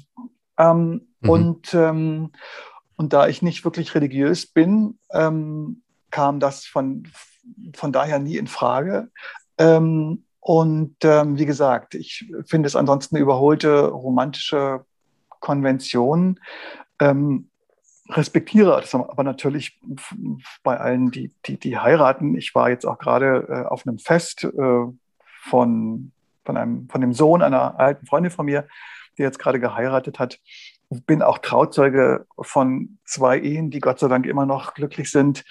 [0.57, 1.28] Ähm, mhm.
[1.28, 2.31] und, ähm,
[2.94, 7.09] und da ich nicht wirklich religiös bin, ähm, kam das von,
[7.74, 9.11] von daher nie in Frage.
[9.59, 14.85] Ähm, und ähm, wie gesagt, ich finde es ansonsten eine überholte romantische
[15.40, 16.38] Konvention,
[17.00, 17.50] ähm,
[18.09, 19.81] respektiere das aber natürlich
[20.62, 22.37] bei allen, die, die, die heiraten.
[22.37, 24.85] Ich war jetzt auch gerade äh, auf einem Fest äh,
[25.42, 26.12] von,
[26.44, 28.66] von, einem, von dem Sohn einer alten Freundin von mir,
[29.18, 30.40] die jetzt gerade geheiratet hat.
[31.07, 35.44] Bin auch Trauzeuge von zwei Ehen, die Gott sei Dank immer noch glücklich sind.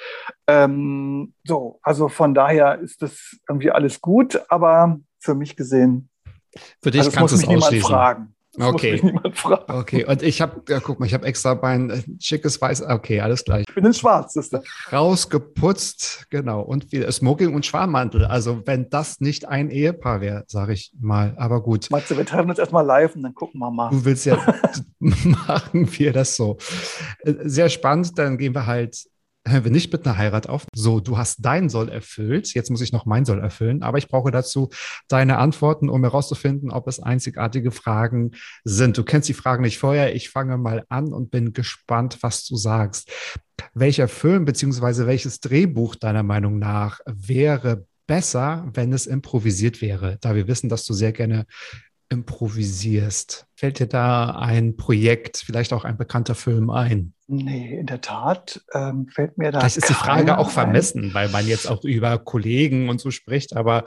[0.45, 6.09] Ähm, so, also von daher ist das irgendwie alles gut, aber für mich gesehen,
[6.81, 7.89] für dich also kannst du es ausschließen.
[7.89, 8.35] Fragen.
[8.53, 8.93] Das okay.
[8.93, 9.71] Muss mich niemand fragen.
[9.71, 13.21] Okay, und ich habe, ja, guck mal, ich habe extra mein äh, schickes Weiß, okay,
[13.21, 13.65] alles gleich.
[13.67, 14.63] Ich bin in Schwarz, ist das.
[14.91, 16.61] Rausgeputzt, genau.
[16.61, 18.25] Und wie, Smoking und Schwarmmantel.
[18.25, 21.33] Also, wenn das nicht ein Ehepaar wäre, sage ich mal.
[21.37, 21.89] Aber gut.
[21.91, 23.89] Matze, wir treffen uns erstmal live und dann gucken wir mal.
[23.89, 24.37] Du willst ja,
[24.99, 26.57] machen wir das so.
[27.19, 28.97] Äh, sehr spannend, dann gehen wir halt
[29.47, 30.65] hören wir nicht mit einer Heirat auf.
[30.73, 32.53] So, du hast dein Soll erfüllt.
[32.53, 33.81] Jetzt muss ich noch mein Soll erfüllen.
[33.81, 34.69] Aber ich brauche dazu
[35.07, 38.31] deine Antworten, um herauszufinden, ob es einzigartige Fragen
[38.63, 38.97] sind.
[38.97, 40.15] Du kennst die Fragen nicht vorher.
[40.15, 43.11] Ich fange mal an und bin gespannt, was du sagst.
[43.73, 50.17] Welcher Film beziehungsweise welches Drehbuch deiner Meinung nach wäre besser, wenn es improvisiert wäre?
[50.21, 51.45] Da wir wissen, dass du sehr gerne
[52.11, 53.47] improvisierst.
[53.55, 57.13] Fällt dir da ein Projekt, vielleicht auch ein bekannter Film ein?
[57.27, 59.59] Nee, in der Tat ähm, fällt mir da.
[59.59, 61.13] Das ist die Frage auch vermessen, ein.
[61.13, 63.85] weil man jetzt auch über Kollegen und so spricht, aber.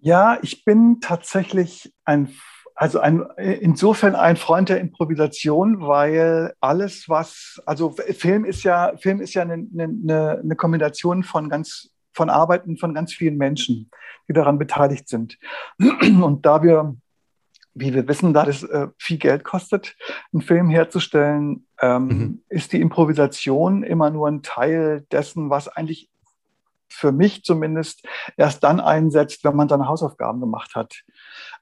[0.00, 2.30] Ja, ich bin tatsächlich ein,
[2.74, 9.20] also ein, insofern ein Freund der Improvisation, weil alles, was, also Film ist ja, Film
[9.20, 13.90] ist ja eine, eine, eine Kombination von ganz, von Arbeiten von ganz vielen Menschen,
[14.28, 15.38] die daran beteiligt sind.
[15.78, 16.96] Und da wir
[17.80, 19.96] wie wir wissen, da das äh, viel Geld kostet,
[20.32, 22.42] einen Film herzustellen, ähm, mhm.
[22.48, 26.10] ist die Improvisation immer nur ein Teil dessen, was eigentlich
[26.88, 28.06] für mich zumindest
[28.36, 31.02] erst dann einsetzt, wenn man seine Hausaufgaben gemacht hat.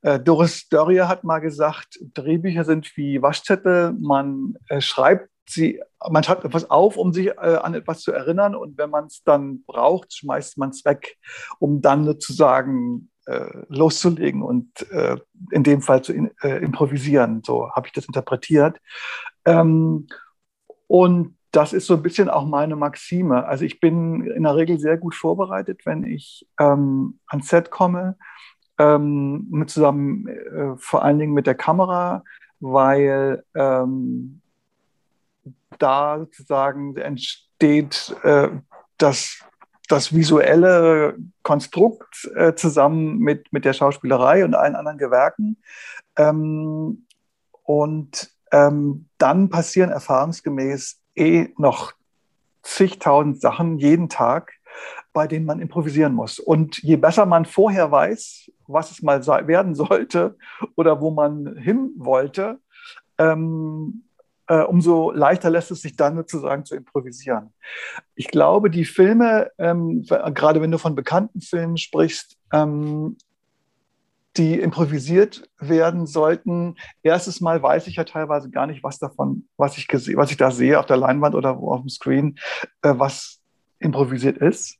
[0.03, 6.25] Äh, Doris Dörrier hat mal gesagt, Drehbücher sind wie Waschzettel, man äh, schreibt sie, man
[6.25, 9.65] schreibt etwas auf, um sich äh, an etwas zu erinnern und wenn man es dann
[9.65, 11.19] braucht, schmeißt man es weg,
[11.59, 13.11] um dann sozusagen
[13.69, 15.17] loszulegen und äh,
[15.51, 17.43] in dem Fall zu in, äh, improvisieren.
[17.45, 18.81] So habe ich das interpretiert.
[19.45, 20.07] Ähm,
[20.87, 23.47] und das ist so ein bisschen auch meine Maxime.
[23.47, 28.17] Also ich bin in der Regel sehr gut vorbereitet, wenn ich ähm, ans Set komme,
[28.79, 32.25] ähm, mit zusammen äh, vor allen Dingen mit der Kamera,
[32.61, 34.43] weil ähm,
[35.79, 38.49] da sozusagen entsteht äh,
[38.99, 39.43] das
[39.89, 45.57] das visuelle Konstrukt äh, zusammen mit, mit der Schauspielerei und allen anderen Gewerken.
[46.17, 47.07] Ähm,
[47.63, 51.93] und ähm, dann passieren erfahrungsgemäß eh noch
[52.63, 54.53] zigtausend Sachen jeden Tag,
[55.13, 56.39] bei denen man improvisieren muss.
[56.39, 60.37] Und je besser man vorher weiß, was es mal werden sollte
[60.75, 62.59] oder wo man hin wollte,
[63.19, 64.06] ähm,
[64.49, 67.53] äh, umso leichter lässt es sich dann sozusagen zu improvisieren.
[68.15, 73.17] Ich glaube, die Filme, ähm, gerade wenn du von bekannten Filmen sprichst, ähm,
[74.37, 76.77] die improvisiert werden sollten.
[77.03, 80.51] Erstes Mal weiß ich ja teilweise gar nicht, was davon, was ich, was ich da
[80.51, 82.39] sehe auf der Leinwand oder auf dem Screen,
[82.83, 83.41] äh, was
[83.79, 84.79] improvisiert ist,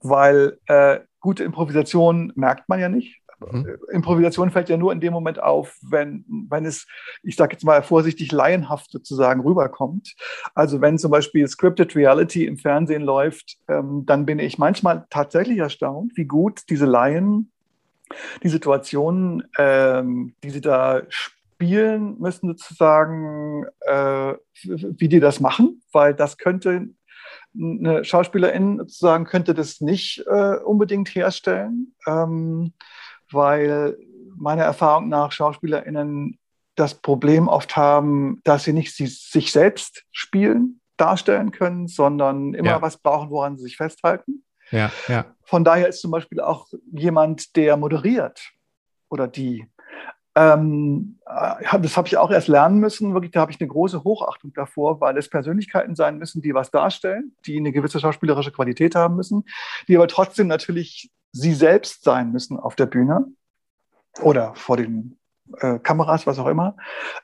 [0.00, 3.20] weil äh, gute Improvisation merkt man ja nicht.
[3.38, 3.76] Mhm.
[3.90, 6.86] Improvisation fällt ja nur in dem Moment auf, wenn, wenn es,
[7.22, 10.14] ich sage jetzt mal vorsichtig, laienhaft sozusagen rüberkommt.
[10.54, 15.58] Also wenn zum Beispiel Scripted Reality im Fernsehen läuft, ähm, dann bin ich manchmal tatsächlich
[15.58, 17.52] erstaunt, wie gut diese Laien
[18.42, 26.14] die Situationen, ähm, die sie da spielen müssen, sozusagen, äh, wie die das machen, weil
[26.14, 26.88] das könnte
[27.58, 31.94] eine Schauspielerin sozusagen könnte das nicht äh, unbedingt herstellen.
[32.06, 32.72] Ähm,
[33.30, 33.96] weil
[34.36, 36.38] meiner Erfahrung nach SchauspielerInnen
[36.76, 42.70] das Problem oft haben, dass sie nicht sie, sich selbst spielen, darstellen können, sondern immer
[42.70, 42.82] ja.
[42.82, 44.44] was brauchen, woran sie sich festhalten.
[44.70, 45.24] Ja, ja.
[45.42, 48.52] Von daher ist zum Beispiel auch jemand, der moderiert
[49.08, 49.66] oder die.
[50.36, 53.14] Ähm, äh, das habe ich auch erst lernen müssen.
[53.14, 56.70] Wirklich, da habe ich eine große Hochachtung davor, weil es Persönlichkeiten sein müssen, die was
[56.70, 59.44] darstellen, die eine gewisse schauspielerische Qualität haben müssen,
[59.88, 63.26] die aber trotzdem natürlich sie selbst sein müssen auf der Bühne
[64.20, 65.18] oder vor den
[65.58, 66.76] äh, Kameras, was auch immer.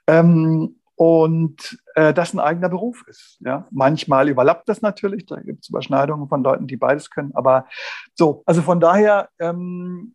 [0.06, 3.38] Ähm, und äh, das ein eigener Beruf ist.
[3.40, 3.66] Ja?
[3.70, 7.32] Manchmal überlappt das natürlich, da gibt es Überschneidungen von Leuten, die beides können.
[7.34, 7.66] Aber
[8.14, 10.14] so, also von daher ähm,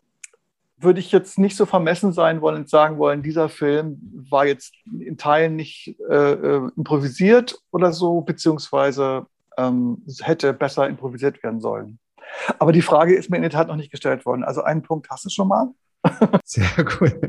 [0.80, 4.00] würde ich jetzt nicht so vermessen sein wollen und sagen wollen, dieser Film
[4.30, 9.26] war jetzt in Teilen nicht äh, äh improvisiert oder so, beziehungsweise
[9.58, 12.00] ähm, hätte besser improvisiert werden sollen.
[12.60, 14.44] Aber die Frage ist mir in der Tat noch nicht gestellt worden.
[14.44, 15.70] Also einen Punkt hast du schon mal.
[16.46, 17.20] Sehr cool.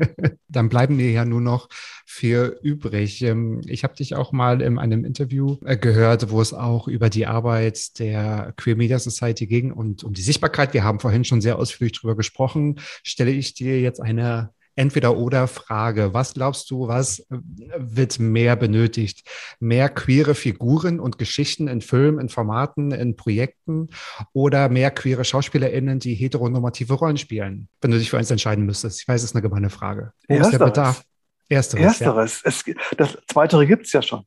[0.47, 1.69] Dann bleiben mir ja nur noch
[2.05, 3.21] vier übrig.
[3.21, 7.09] Ähm, ich habe dich auch mal in einem Interview äh, gehört, wo es auch über
[7.09, 10.73] die Arbeit der Queer Media Society ging und um die Sichtbarkeit.
[10.73, 12.79] Wir haben vorhin schon sehr ausführlich darüber gesprochen.
[13.03, 16.13] Stelle ich dir jetzt eine Entweder-Oder-Frage.
[16.13, 19.27] Was glaubst du, was wird mehr benötigt?
[19.59, 23.89] Mehr queere Figuren und Geschichten in Filmen, in Formaten, in Projekten
[24.31, 27.67] oder mehr queere SchauspielerInnen, die heteronormative Rollen spielen?
[27.81, 29.01] Wenn du dich für eins entscheiden müsstest.
[29.01, 30.13] Ich weiß, es ist eine gemeine Frage.
[30.29, 31.03] Wo ist der Bedarf?
[31.49, 31.83] Ersteres.
[31.83, 32.41] Ersteres.
[32.43, 32.49] Ja.
[32.49, 32.63] Es,
[32.95, 34.23] das Zweitere gibt es ja schon.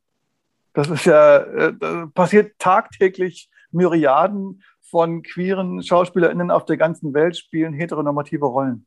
[0.73, 1.73] Das ist ja, äh,
[2.13, 8.85] passiert tagtäglich Myriaden von queeren SchauspielerInnen auf der ganzen Welt spielen heteronormative Rollen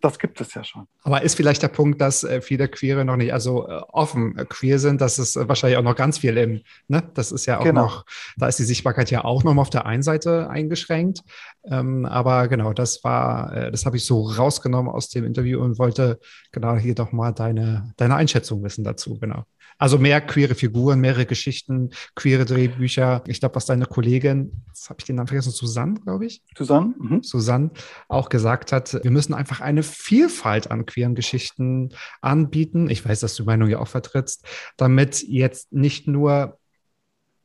[0.00, 0.86] das gibt es ja schon.
[1.02, 4.44] Aber ist vielleicht der Punkt, dass äh, viele Queere noch nicht also äh, offen äh,
[4.44, 7.02] queer sind, dass es wahrscheinlich auch noch ganz viel im, ne?
[7.14, 7.82] Das ist ja auch genau.
[7.82, 8.04] noch,
[8.36, 11.20] da ist die Sichtbarkeit ja auch noch mal auf der einen Seite eingeschränkt.
[11.64, 16.18] Ähm, aber genau, das war, das habe ich so rausgenommen aus dem Interview und wollte
[16.52, 19.44] genau hier doch mal deine, deine Einschätzung wissen dazu, genau.
[19.80, 23.24] Also mehr queere Figuren, mehrere Geschichten, queere Drehbücher.
[23.26, 26.42] Ich glaube, was deine Kollegin, das habe ich den Namen vergessen, Susanne, glaube ich.
[26.56, 26.94] Susanne.
[26.98, 27.22] Mhm.
[27.22, 27.70] Susanne
[28.06, 32.90] auch gesagt hat, wir müssen einfach eine Vielfalt an queeren Geschichten anbieten.
[32.90, 34.44] Ich weiß, dass du Meinung ja auch vertrittst,
[34.76, 36.58] damit jetzt nicht nur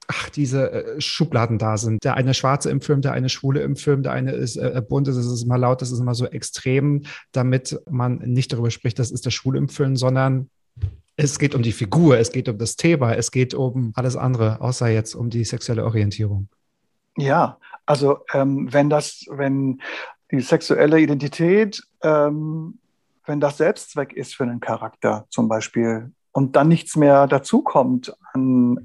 [0.08, 2.04] ach, diese äh, Schubladen da sind.
[2.04, 5.08] Der eine Schwarze im Film, der eine Schwule im Film, der eine ist äh, bunt,
[5.08, 9.12] das ist immer laut, das ist immer so extrem, damit man nicht darüber spricht, das
[9.12, 10.50] ist der Schwule im Film, sondern
[11.18, 14.60] es geht um die Figur, es geht um das Thema, es geht um alles andere,
[14.62, 16.50] außer jetzt um die sexuelle Orientierung.
[17.18, 19.82] Ja, also ähm, wenn das, wenn
[20.32, 22.80] die sexuelle Identität, ähm,
[23.26, 28.14] wenn das Selbstzweck ist für einen Charakter zum Beispiel und dann nichts mehr dazukommt,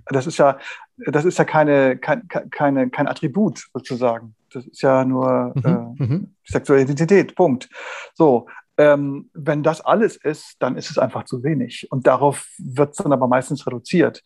[0.06, 0.58] das ist ja,
[0.96, 4.34] das ist ja keine, kein, keine, kein Attribut sozusagen.
[4.52, 6.34] Das ist ja nur mhm, äh, mhm.
[6.44, 7.68] sexuelle Identität, Punkt.
[8.14, 8.46] So,
[8.80, 11.86] ähm, wenn das alles ist, dann ist es einfach zu wenig.
[11.90, 14.22] Und darauf wird es dann aber meistens reduziert.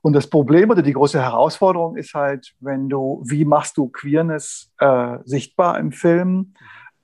[0.00, 4.72] Und das Problem oder die große Herausforderung ist halt, wenn du, wie machst du Queerness
[4.78, 6.54] äh, sichtbar im Film,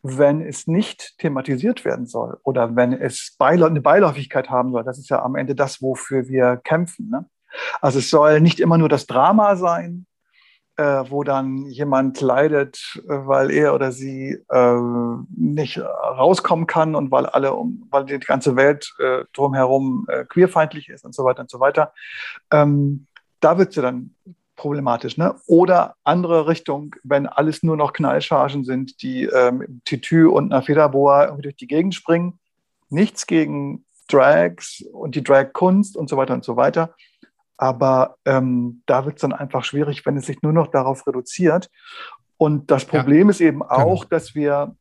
[0.03, 4.85] wenn es nicht thematisiert werden soll oder wenn es Beila eine Beiläufigkeit haben soll.
[4.85, 7.11] Das ist ja am Ende das, wofür wir kämpfen.
[7.11, 7.27] Ne?
[7.83, 10.07] Also es soll nicht immer nur das Drama sein,
[10.77, 14.81] äh, wo dann jemand leidet, äh, weil er oder sie äh,
[15.37, 20.89] nicht rauskommen kann und weil alle, um, weil die ganze Welt äh, drumherum äh, queerfeindlich
[20.89, 21.93] ist und so weiter und so weiter.
[22.51, 23.07] Ähm,
[23.41, 24.15] da wird sie dann
[24.57, 25.17] problematisch.
[25.17, 25.35] Ne?
[25.47, 31.25] Oder andere Richtung, wenn alles nur noch Knallchargen sind, die ähm, Tütü und einer Federboa
[31.25, 32.39] irgendwie durch die Gegend springen.
[32.89, 36.95] Nichts gegen Drags und die Drag-Kunst und so weiter und so weiter.
[37.57, 41.71] Aber ähm, da wird es dann einfach schwierig, wenn es sich nur noch darauf reduziert.
[42.37, 43.73] Und das Problem ja, ist eben genau.
[43.73, 44.11] auch, genau.
[44.11, 44.77] dass wir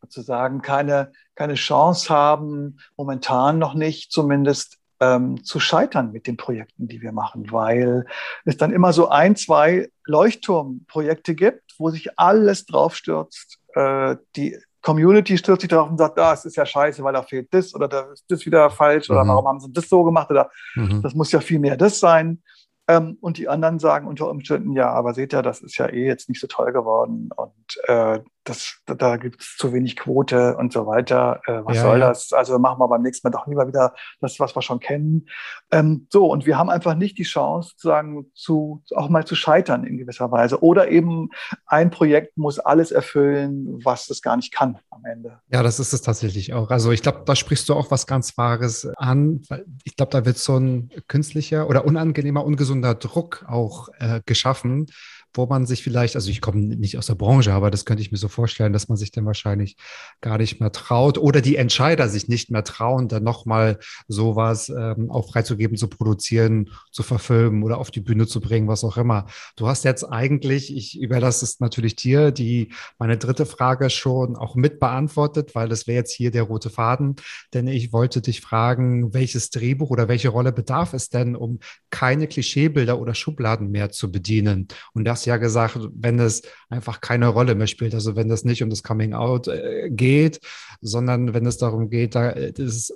[0.00, 6.88] sozusagen keine, keine Chance haben, momentan noch nicht zumindest ähm, zu scheitern mit den Projekten,
[6.88, 8.04] die wir machen, weil
[8.44, 15.36] es dann immer so ein, zwei Leuchtturmprojekte gibt, wo sich alles draufstürzt, äh, die Community
[15.36, 17.88] stürzt sich darauf und sagt, ah, es ist ja scheiße, weil da fehlt das oder
[17.88, 19.28] da ist das wieder falsch oder mhm.
[19.28, 21.02] warum haben sie das so gemacht oder mhm.
[21.02, 22.42] das muss ja viel mehr das sein.
[22.88, 26.06] Ähm, und die anderen sagen unter Umständen, ja, aber seht ihr, das ist ja eh
[26.06, 30.72] jetzt nicht so toll geworden und äh, das, da gibt es zu wenig Quote und
[30.72, 31.40] so weiter.
[31.46, 32.08] Äh, was ja, soll ja.
[32.08, 32.32] das?
[32.32, 35.26] Also machen wir beim nächsten Mal doch lieber wieder das, was wir schon kennen.
[35.70, 39.84] Ähm, so, und wir haben einfach nicht die Chance, sagen, zu, auch mal zu scheitern
[39.84, 40.62] in gewisser Weise.
[40.62, 41.28] Oder eben
[41.66, 45.40] ein Projekt muss alles erfüllen, was es gar nicht kann am Ende.
[45.50, 46.70] Ja, das ist es tatsächlich auch.
[46.70, 49.42] Also ich glaube, da sprichst du auch was ganz Wahres an.
[49.84, 54.86] Ich glaube, da wird so ein künstlicher oder unangenehmer, ungesunder Druck auch äh, geschaffen
[55.34, 58.10] wo man sich vielleicht, also ich komme nicht aus der Branche, aber das könnte ich
[58.10, 59.76] mir so vorstellen, dass man sich dann wahrscheinlich
[60.20, 65.10] gar nicht mehr traut oder die Entscheider sich nicht mehr trauen, dann nochmal sowas ähm,
[65.10, 69.26] auch freizugeben, zu produzieren, zu verfilmen oder auf die Bühne zu bringen, was auch immer.
[69.56, 74.54] Du hast jetzt eigentlich, ich überlasse es natürlich dir, die meine dritte Frage schon auch
[74.54, 77.16] mit beantwortet, weil das wäre jetzt hier der rote Faden,
[77.54, 81.60] denn ich wollte dich fragen, welches Drehbuch oder welche Rolle bedarf es denn, um
[81.90, 84.68] keine Klischeebilder oder Schubladen mehr zu bedienen?
[84.94, 88.62] Und das ja gesagt, wenn es einfach keine Rolle mehr spielt, also wenn es nicht
[88.62, 90.40] um das Coming Out äh, geht,
[90.80, 92.92] sondern wenn es darum geht, da ist,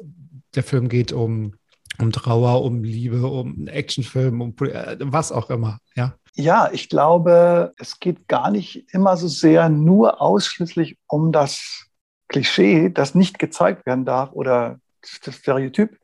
[0.54, 1.54] der Film geht um,
[1.98, 6.14] um Trauer, um Liebe, um Actionfilm, um äh, was auch immer, ja.
[6.34, 11.88] Ja, ich glaube, es geht gar nicht immer so sehr nur ausschließlich um das
[12.28, 14.80] Klischee, das nicht gezeigt werden darf oder
[15.24, 15.98] das Stereotyp,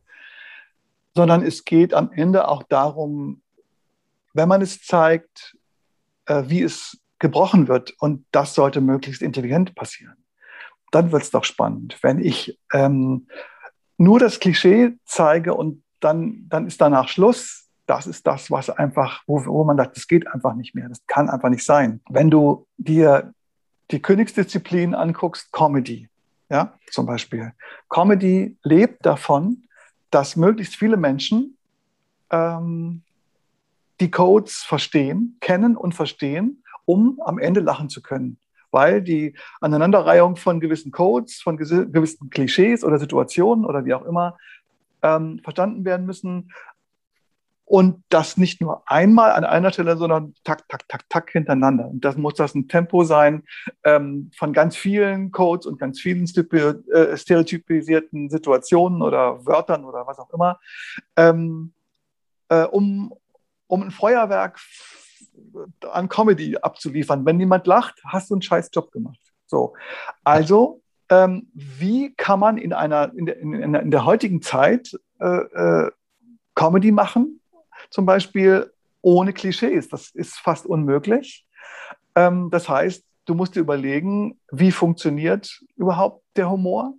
[1.15, 3.41] sondern es geht am Ende auch darum,
[4.35, 5.57] wenn man es zeigt,
[6.29, 7.95] äh, wie es gebrochen wird.
[7.99, 10.17] Und das sollte möglichst intelligent passieren.
[10.93, 11.99] Dann wird es doch spannend.
[12.03, 13.27] Wenn ich ähm,
[13.97, 19.23] nur das Klischee zeige und dann, dann ist danach Schluss, das ist das, was einfach,
[19.27, 22.01] wo, wo man sagt, das geht einfach nicht mehr, das kann einfach nicht sein.
[22.09, 23.33] Wenn du dir
[23.91, 26.09] die Königsdisziplin anguckst, Comedy,
[26.51, 27.53] ja, zum Beispiel.
[27.89, 29.65] Comedy lebt davon,
[30.11, 31.57] dass möglichst viele Menschen
[32.31, 33.03] ähm,
[34.01, 38.39] die Codes verstehen, kennen und verstehen, um am Ende lachen zu können.
[38.71, 44.37] weil die Aneinanderreihung von gewissen Codes, von gewissen Klischees oder Situationen oder wie auch immer
[45.03, 46.53] ähm, verstanden werden müssen.
[47.65, 51.87] Und das nicht nur einmal an einer Stelle, sondern tak, tak, tak, tak hintereinander.
[51.87, 53.43] Und das muss das ein Tempo sein
[53.85, 60.19] ähm, von ganz vielen Codes und ganz vielen äh, stereotypisierten Situationen oder Wörtern oder was
[60.19, 60.59] auch immer,
[61.17, 61.75] ähm,
[62.49, 63.13] äh, um,
[63.69, 64.59] um ein Feuerwerk
[65.93, 67.25] an Comedy abzuliefern.
[67.25, 69.21] Wenn niemand lacht, hast du einen scheiß Job gemacht.
[69.47, 69.75] So.
[70.25, 75.27] Also, ähm, wie kann man in einer, in der, in, in der heutigen Zeit äh,
[75.27, 75.91] äh,
[76.55, 77.41] Comedy machen?
[77.91, 79.89] Zum Beispiel ohne Klischees.
[79.89, 81.47] Das ist fast unmöglich.
[82.15, 86.95] Ähm, das heißt, du musst dir überlegen, wie funktioniert überhaupt der Humor?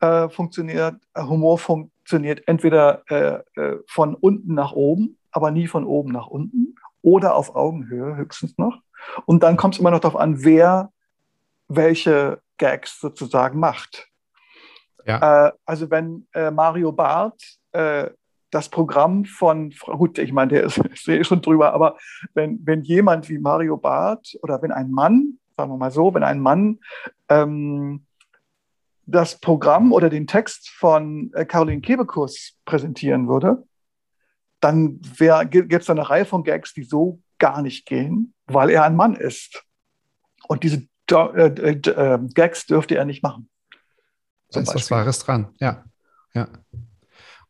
[0.00, 6.12] Äh, funktioniert, Humor funktioniert entweder äh, äh, von unten nach oben, aber nie von oben
[6.12, 8.80] nach unten oder auf Augenhöhe höchstens noch.
[9.26, 10.90] Und dann kommt es immer noch darauf an, wer
[11.68, 14.08] welche Gags sozusagen macht.
[15.04, 15.48] Ja.
[15.48, 18.08] Äh, also wenn äh, Mario Barth äh,
[18.50, 21.98] das Programm von, gut, ich meine, der ist, ist schon drüber, aber
[22.32, 26.22] wenn, wenn jemand wie Mario Barth oder wenn ein Mann, sagen wir mal so, wenn
[26.22, 26.78] ein Mann
[27.28, 28.06] ähm,
[29.04, 33.64] das Programm oder den Text von äh, Caroline Kebekus präsentieren würde,
[34.66, 35.00] dann
[35.48, 39.14] gibt es eine Reihe von Gags, die so gar nicht gehen, weil er ein Mann
[39.14, 39.64] ist.
[40.48, 43.48] Und diese äh, äh, Gags dürfte er nicht machen.
[44.50, 45.84] Da ist was Wahres dran, ja.
[46.34, 46.48] ja.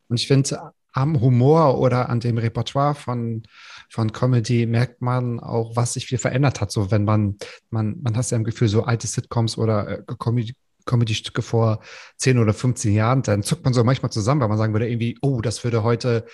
[0.07, 3.43] Und ich finde, am Humor oder an dem Repertoire von,
[3.89, 6.71] von Comedy merkt man auch, was sich viel verändert hat.
[6.71, 7.37] So, wenn man,
[7.69, 10.55] man, man hat ja im Gefühl, so alte Sitcoms oder äh, Comedy,
[10.85, 11.81] Comedy-Stücke vor
[12.17, 15.17] 10 oder 15 Jahren, dann zuckt man so manchmal zusammen, weil man sagen würde, irgendwie,
[15.21, 16.25] oh, das würde heute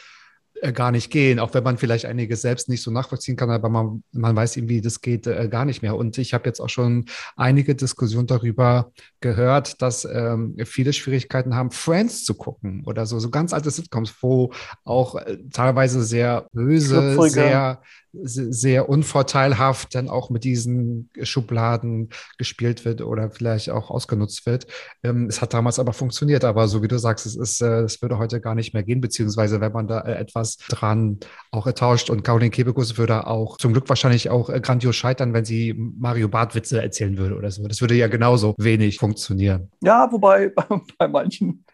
[0.74, 4.04] gar nicht gehen, auch wenn man vielleicht einiges selbst nicht so nachvollziehen kann, aber man,
[4.12, 5.96] man weiß irgendwie, das geht äh, gar nicht mehr.
[5.96, 11.72] Und ich habe jetzt auch schon einige Diskussionen darüber gehört, dass ähm, viele Schwierigkeiten haben,
[11.72, 17.18] Friends zu gucken oder so, so ganz alte Sitcoms, wo auch äh, teilweise sehr böse,
[17.30, 17.82] sehr
[18.14, 24.68] sehr unvorteilhaft dann auch mit diesen Schubladen gespielt wird oder vielleicht auch ausgenutzt wird.
[25.04, 28.02] Ähm, es hat damals aber funktioniert, aber so wie du sagst, es ist, äh, es
[28.02, 31.20] würde heute gar nicht mehr gehen, beziehungsweise wenn man da äh, etwas dran
[31.52, 35.46] auch ertauscht und Caroline Kebekus würde auch zum Glück wahrscheinlich auch äh, grandios scheitern, wenn
[35.46, 37.68] sie Mario Barth Witze erzählen würde oder so.
[37.68, 39.72] Das würde ja genauso wenig funktionieren.
[39.82, 40.52] Ja, wobei
[40.98, 41.66] bei manchen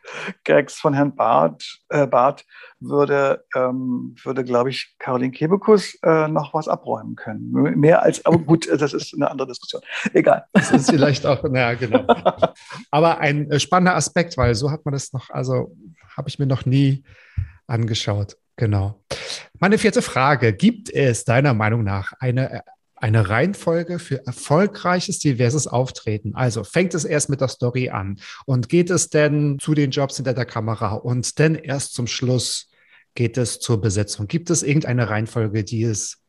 [0.44, 2.46] Gags von Herrn Barth, äh, Barth
[2.80, 7.52] würde, ähm, würde glaube ich, Caroline Kebekus äh, noch was abräumen können.
[7.80, 9.82] Mehr als, aber gut, das ist eine andere Diskussion.
[10.14, 10.46] Egal.
[10.54, 12.06] Das ist vielleicht auch, naja, genau.
[12.92, 15.76] Aber ein äh, spannender Aspekt, weil so hat man das noch, also
[16.16, 17.04] habe ich mir noch nie
[17.68, 18.38] angeschaut.
[18.56, 19.02] Genau.
[19.60, 20.52] Meine vierte Frage.
[20.54, 22.62] Gibt es deiner Meinung nach eine äh,
[23.02, 26.36] eine Reihenfolge für erfolgreiches, diverses Auftreten.
[26.36, 30.18] Also fängt es erst mit der Story an und geht es denn zu den Jobs
[30.18, 32.70] hinter der Kamera und dann erst zum Schluss
[33.16, 34.28] geht es zur Besetzung?
[34.28, 36.22] Gibt es irgendeine Reihenfolge, die es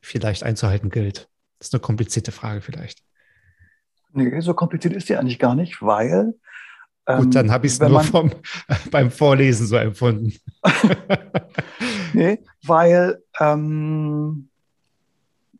[0.00, 1.28] vielleicht einzuhalten gilt?
[1.58, 3.02] Das ist eine komplizierte Frage vielleicht.
[4.12, 6.34] Nee, so kompliziert ist die eigentlich gar nicht, weil.
[7.06, 8.30] Gut, dann ähm, habe ich es nur vom,
[8.90, 10.34] beim Vorlesen so empfunden.
[12.12, 14.49] nee, weil ähm,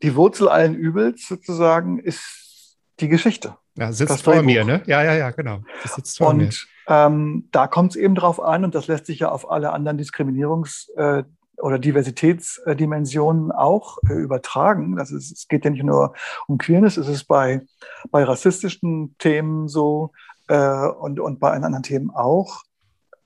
[0.03, 3.57] die Wurzel allen Übels sozusagen ist die Geschichte.
[3.77, 4.47] Ja, sitzt das vor Drehbuch.
[4.47, 4.83] mir, ne?
[4.87, 5.61] Ja, ja, ja, genau.
[5.83, 6.51] Das sitzt vor und mir.
[6.87, 9.99] Ähm, da kommt es eben drauf an, und das lässt sich ja auf alle anderen
[9.99, 11.25] Diskriminierungs- äh,
[11.61, 14.97] oder Diversitätsdimensionen auch äh, übertragen.
[14.97, 16.15] Das ist, es geht ja nicht nur
[16.47, 17.63] um Queerness, es ist bei,
[18.11, 20.13] bei rassistischen Themen so
[20.49, 22.63] äh, und, und bei anderen Themen auch.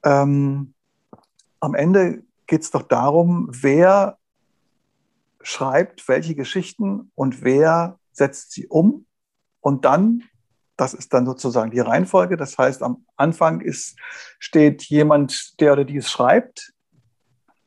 [0.05, 0.75] Ähm,
[1.61, 4.19] am Ende geht es doch darum, wer
[5.45, 9.07] schreibt welche Geschichten und wer setzt sie um.
[9.61, 10.25] Und dann
[10.77, 12.37] das ist dann sozusagen die Reihenfolge.
[12.37, 13.97] Das heißt, am Anfang ist,
[14.39, 16.73] steht jemand, der oder die es schreibt.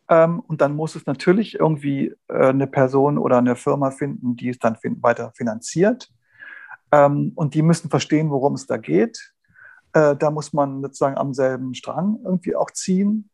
[0.09, 4.49] Ähm, und dann muss es natürlich irgendwie äh, eine Person oder eine Firma finden, die
[4.49, 6.09] es dann fin weiter finanziert.
[6.91, 9.34] Ähm, und die müssen verstehen, worum es da geht.
[9.93, 13.30] Äh, da muss man sozusagen am selben Strang irgendwie auch ziehen.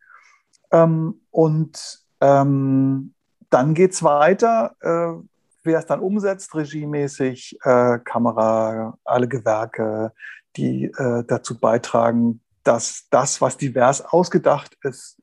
[0.72, 3.13] Ähm, und ähm,
[3.54, 4.76] dann geht es weiter.
[4.82, 5.24] Äh,
[5.64, 10.12] wer es dann umsetzt, regiemäßig, äh, Kamera, alle Gewerke,
[10.56, 15.22] die äh, dazu beitragen, dass das, was divers ausgedacht ist,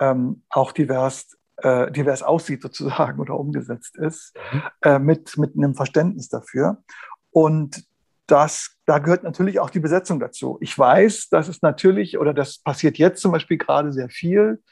[0.00, 4.62] ähm, auch divers, äh, divers aussieht sozusagen oder umgesetzt ist, mhm.
[4.82, 6.82] Äh, mit, mit einem Verständnis dafür.
[7.30, 7.84] Und
[8.26, 10.58] das, da gehört natürlich auch die Besetzung dazu.
[10.60, 14.62] Ich weiß, dass es natürlich, oder das passiert jetzt zum Beispiel gerade sehr viel,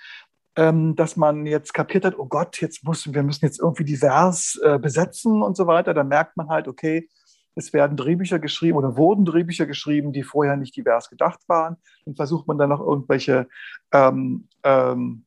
[0.57, 4.59] ähm, dass man jetzt kapiert hat, oh Gott, jetzt muss, wir müssen jetzt irgendwie divers
[4.63, 7.09] äh, besetzen und so weiter, dann merkt man halt, okay,
[7.55, 11.77] es werden Drehbücher geschrieben oder wurden Drehbücher geschrieben, die vorher nicht divers gedacht waren.
[12.05, 13.49] Dann versucht man dann noch irgendwelche
[13.93, 15.25] ähm, ähm,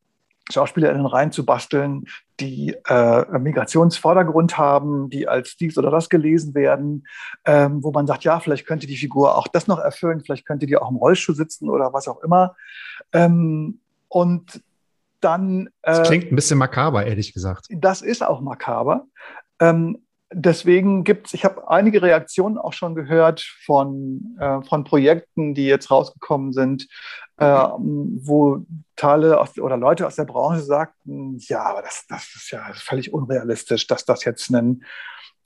[0.52, 2.06] SchauspielerInnen reinzubasteln,
[2.40, 7.08] die äh, Migrationsvordergrund haben, die als dies oder das gelesen werden,
[7.46, 10.66] ähm, wo man sagt, ja, vielleicht könnte die Figur auch das noch erfüllen, vielleicht könnte
[10.66, 12.56] die auch im Rollstuhl sitzen oder was auch immer.
[13.14, 14.64] Ähm, und
[15.22, 15.68] dann.
[15.82, 17.68] Äh, das klingt ein bisschen makaber, ehrlich gesagt.
[17.70, 19.06] Das ist auch makaber.
[19.60, 25.54] Ähm, deswegen gibt es, ich habe einige Reaktionen auch schon gehört von, äh, von Projekten,
[25.54, 26.88] die jetzt rausgekommen sind,
[27.38, 28.66] äh, wo
[28.96, 33.14] Teile aus, oder Leute aus der Branche sagten, ja, aber das, das ist ja völlig
[33.14, 34.84] unrealistisch, dass das jetzt ein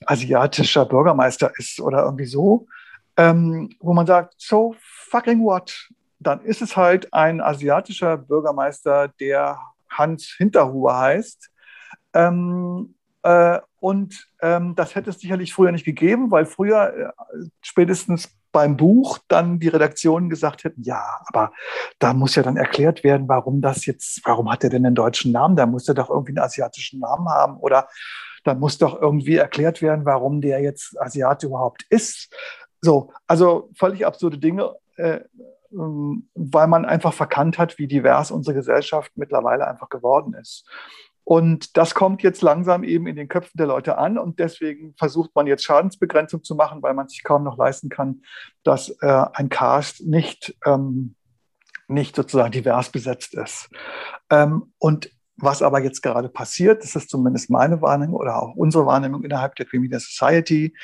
[0.05, 2.67] asiatischer Bürgermeister ist oder irgendwie so,
[3.15, 5.89] ähm, wo man sagt, so fucking what?
[6.23, 9.59] Dann ist es halt ein asiatischer Bürgermeister, der
[9.89, 11.49] Hans Hinterhuber heißt.
[12.13, 18.29] Ähm, äh, und ähm, das hätte es sicherlich früher nicht gegeben, weil früher äh, spätestens
[18.51, 21.51] beim Buch dann die Redaktionen gesagt hätten, ja, aber
[21.99, 25.31] da muss ja dann erklärt werden, warum das jetzt, warum hat er denn einen deutschen
[25.31, 25.55] Namen?
[25.55, 27.89] Da muss er doch irgendwie einen asiatischen Namen haben oder
[28.43, 32.31] da muss doch irgendwie erklärt werden, warum der jetzt Asiate überhaupt ist.
[32.81, 35.21] So, also völlig absurde Dinge, äh,
[35.73, 40.67] weil man einfach verkannt hat, wie divers unsere Gesellschaft mittlerweile einfach geworden ist.
[41.25, 45.31] Und das kommt jetzt langsam eben in den Köpfen der Leute an und deswegen versucht
[45.35, 48.21] man jetzt Schadensbegrenzung zu machen, weil man sich kaum noch leisten kann,
[48.63, 51.15] dass äh, ein Cast nicht, ähm,
[51.87, 53.69] nicht sozusagen divers besetzt ist.
[54.29, 58.85] Ähm, und was aber jetzt gerade passiert, das ist zumindest meine Wahrnehmung oder auch unsere
[58.85, 60.75] Wahrnehmung innerhalb der Queer Media Society,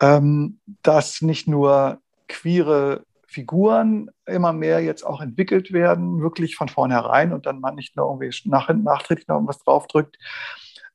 [0.00, 7.32] ähm, dass nicht nur queere Figuren immer mehr jetzt auch entwickelt werden, wirklich von vornherein
[7.32, 10.18] und dann man nicht nur irgendwie nach, nachträglich noch irgendwas draufdrückt,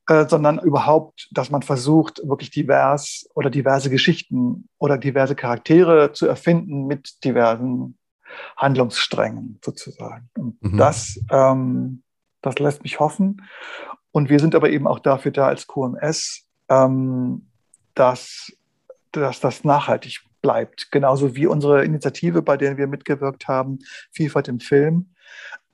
[0.08, 6.26] äh, sondern überhaupt, dass man versucht, wirklich divers oder diverse Geschichten oder diverse Charaktere zu
[6.26, 7.98] erfinden mit diversen
[8.56, 10.30] Handlungssträngen sozusagen.
[10.38, 10.78] Und mhm.
[10.78, 12.02] das, ähm,
[12.40, 13.42] das lässt mich hoffen.
[14.10, 17.48] Und wir sind aber eben auch dafür da als QMS, ähm,
[17.94, 18.52] dass,
[19.12, 20.90] dass das nachhaltig bleibt.
[20.90, 23.78] Genauso wie unsere Initiative, bei der wir mitgewirkt haben,
[24.12, 25.14] Vielfalt im Film,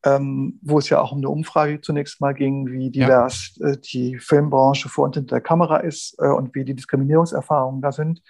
[0.05, 3.69] ähm, wo es ja auch um eine Umfrage zunächst mal ging, wie divers ja.
[3.69, 7.93] äh, die Filmbranche vor und hinter der Kamera ist äh, und wie die Diskriminierungserfahrungen da
[7.93, 8.23] sind.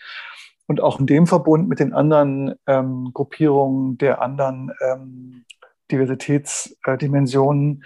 [0.67, 5.45] Und auch in dem Verbund mit den anderen ähm, Gruppierungen der anderen ähm,
[5.91, 7.85] Diversitätsdimensionen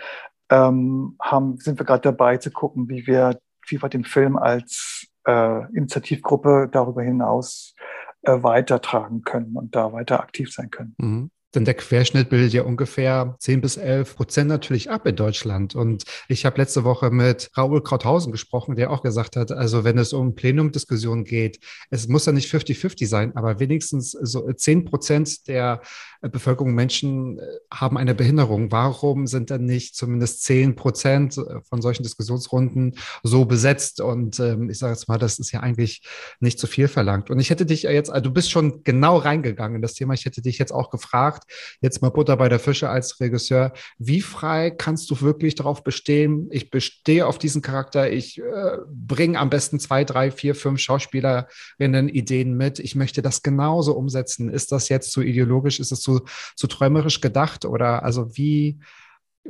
[0.51, 5.67] ähm, haben, sind wir gerade dabei zu gucken, wie wir Vielfalt im Film als äh,
[5.75, 10.95] Initiativgruppe darüber hinaus äh, weitertragen können und da weiter aktiv sein können.
[10.99, 11.31] Mhm.
[11.55, 15.75] Denn der Querschnitt bildet ja ungefähr 10 bis 11 Prozent natürlich ab in Deutschland.
[15.75, 19.97] Und ich habe letzte Woche mit Raoul Krauthausen gesprochen, der auch gesagt hat, also wenn
[19.97, 21.59] es um Plenumdiskussionen geht,
[21.91, 25.81] es muss ja nicht 50-50 sein, aber wenigstens so 10 Prozent der
[26.21, 27.43] Bevölkerung, Menschen äh,
[27.73, 28.73] haben eine Behinderung.
[28.73, 34.01] Warum sind dann nicht zumindest 10 Prozent von solchen Diskussionsrunden so besetzt?
[34.01, 36.03] Und ähm, ich sage jetzt mal, das ist ja eigentlich
[36.41, 37.31] nicht zu viel verlangt.
[37.31, 40.15] Und ich hätte dich jetzt, also du bist schon genau reingegangen in das Thema.
[40.15, 41.38] Ich hätte dich jetzt auch gefragt,
[41.81, 46.49] jetzt mal Butter bei der Fische als Regisseur, wie frei kannst du wirklich darauf bestehen?
[46.51, 48.11] Ich bestehe auf diesen Charakter.
[48.11, 52.79] Ich äh, bringe am besten zwei, drei, vier, fünf Schauspielerinnen Ideen mit.
[52.79, 54.49] Ich möchte das genauso umsetzen.
[54.49, 55.81] Ist das jetzt zu ideologisch?
[55.81, 56.21] Ist es zu,
[56.57, 58.79] zu träumerisch gedacht oder also wie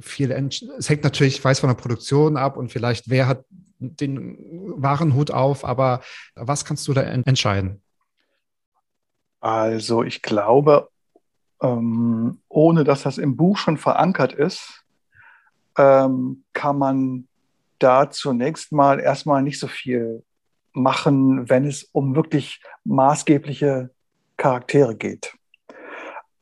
[0.01, 3.45] viel, es hängt natürlich, ich weiß von der Produktion ab und vielleicht wer hat
[3.78, 4.36] den
[4.76, 6.01] Warenhut auf, aber
[6.34, 7.82] was kannst du da entscheiden?
[9.41, 10.89] Also ich glaube,
[11.62, 14.84] ähm, ohne dass das im Buch schon verankert ist,
[15.76, 17.28] ähm, kann man
[17.78, 20.24] da zunächst mal erstmal nicht so viel
[20.72, 23.90] machen, wenn es um wirklich maßgebliche
[24.36, 25.38] Charaktere geht.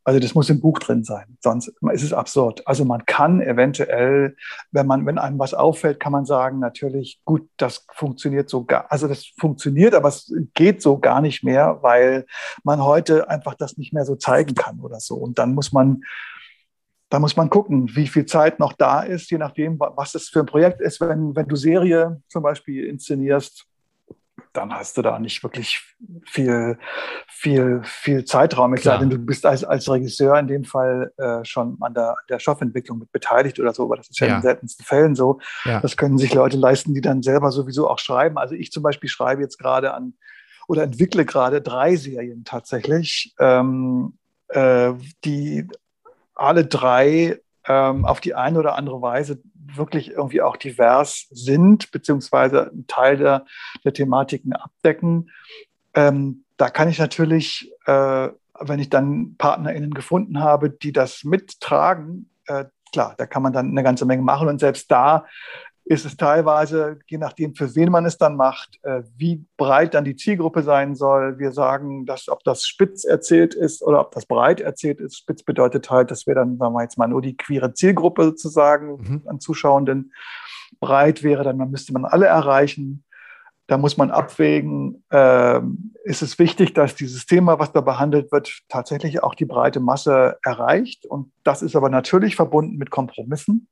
[0.06, 2.64] Also das muss im Buch drin sein, sonst ist es absurd.
[2.64, 4.36] Also man kann eventuell,
[4.70, 8.86] wenn man, wenn einem was auffällt, kann man sagen, natürlich, gut, das funktioniert so gar,
[8.92, 12.24] also das funktioniert, aber es geht so gar nicht mehr, weil
[12.62, 15.16] man heute einfach das nicht mehr so zeigen kann oder so.
[15.16, 16.02] Und dann muss man
[17.08, 20.40] da muss man gucken, wie viel Zeit noch da ist, je nachdem, was es für
[20.40, 21.00] ein Projekt ist.
[21.00, 23.66] Wenn, wenn du Serie zum Beispiel inszenierst,
[24.56, 25.82] dann hast du da nicht wirklich
[26.24, 26.78] viel,
[27.28, 28.74] viel, viel Zeitraum.
[28.74, 32.16] Es sei denn, du bist als, als Regisseur in dem Fall äh, schon an der,
[32.28, 34.36] der Stoffentwicklung mit beteiligt oder so, aber das ist ja, ja.
[34.36, 35.40] in seltensten Fällen so.
[35.64, 35.80] Ja.
[35.80, 38.38] Das können sich Leute leisten, die dann selber sowieso auch schreiben.
[38.38, 40.14] Also ich zum Beispiel schreibe jetzt gerade an
[40.68, 44.92] oder entwickle gerade drei Serien tatsächlich, ähm, äh,
[45.24, 45.68] die
[46.34, 49.40] alle drei ähm, auf die eine oder andere Weise
[49.74, 53.44] wirklich irgendwie auch divers sind, beziehungsweise einen Teil der,
[53.84, 55.30] der Thematiken abdecken.
[55.94, 58.28] Ähm, da kann ich natürlich, äh,
[58.60, 63.70] wenn ich dann PartnerInnen gefunden habe, die das mittragen, äh, klar, da kann man dann
[63.70, 64.48] eine ganze Menge machen.
[64.48, 65.26] Und selbst da
[65.88, 70.04] ist es teilweise, je nachdem, für wen man es dann macht, äh, wie breit dann
[70.04, 71.38] die Zielgruppe sein soll.
[71.38, 75.16] Wir sagen, dass ob das spitz erzählt ist oder ob das breit erzählt ist.
[75.16, 78.96] Spitz bedeutet halt, dass wir dann, sagen wir jetzt mal, nur die queere Zielgruppe sozusagen
[78.96, 79.22] mhm.
[79.26, 80.12] an Zuschauenden.
[80.80, 83.04] Breit wäre dann, dann müsste man alle erreichen.
[83.68, 85.60] Da muss man abwägen, äh,
[86.02, 90.36] ist es wichtig, dass dieses Thema, was da behandelt wird, tatsächlich auch die breite Masse
[90.42, 91.06] erreicht.
[91.06, 93.68] Und das ist aber natürlich verbunden mit Kompromissen.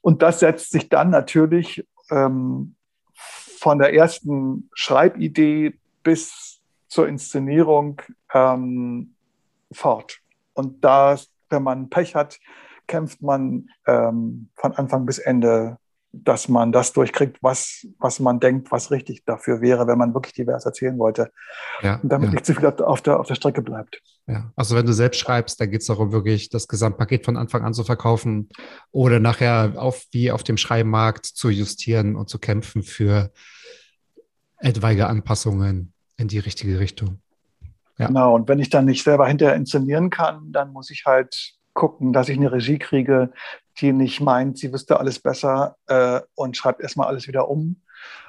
[0.00, 2.74] Und das setzt sich dann natürlich ähm,
[3.14, 8.00] von der ersten Schreibidee bis zur Inszenierung
[8.32, 9.14] ähm,
[9.72, 10.20] fort.
[10.54, 11.18] Und da,
[11.50, 12.38] wenn man Pech hat,
[12.86, 15.78] kämpft man ähm, von Anfang bis Ende
[16.12, 20.34] dass man das durchkriegt, was, was man denkt, was richtig dafür wäre, wenn man wirklich
[20.34, 21.30] divers erzählen wollte.
[21.82, 22.34] Ja, und damit ja.
[22.34, 24.02] nicht zu viel auf der, auf der Strecke bleibt.
[24.26, 27.64] Ja, also wenn du selbst schreibst, da geht es darum, wirklich das Gesamtpaket von Anfang
[27.64, 28.48] an zu verkaufen
[28.90, 33.30] oder nachher auf, wie auf dem Schreibmarkt zu justieren und zu kämpfen für
[34.58, 37.20] etwaige Anpassungen in die richtige Richtung.
[37.98, 38.08] Ja.
[38.08, 42.12] Genau, und wenn ich dann nicht selber hinterher inszenieren kann, dann muss ich halt gucken,
[42.12, 43.32] dass ich eine Regie kriege,
[43.78, 47.80] die nicht meint, sie wüsste alles besser äh, und schreibt erstmal alles wieder um.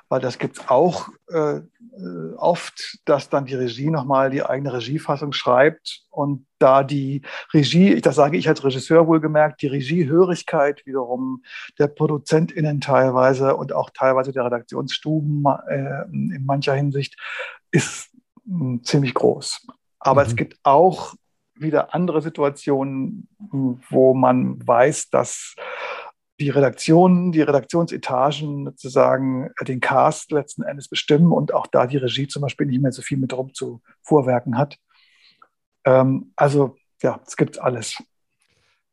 [0.10, 1.62] Weil das gibt es auch äh,
[2.36, 7.22] oft, dass dann die Regie nochmal die eigene Regiefassung schreibt und da die
[7.54, 11.44] Regie, das sage ich als Regisseur wohlgemerkt, die Regiehörigkeit wiederum
[11.80, 17.16] der ProduzentInnen teilweise und auch teilweise der Redaktionsstuben äh, in mancher Hinsicht
[17.72, 18.10] ist
[18.44, 19.66] mh, ziemlich groß.
[20.00, 20.28] Aber mhm.
[20.28, 21.14] es gibt auch
[21.62, 23.28] wieder andere Situationen,
[23.90, 25.56] wo man weiß, dass
[26.40, 32.28] die Redaktionen, die Redaktionsetagen sozusagen den Cast letzten Endes bestimmen und auch da die Regie
[32.28, 34.78] zum Beispiel nicht mehr so viel mit rum zu vorwerken hat.
[35.86, 38.02] Ähm, also ja, es gibt alles.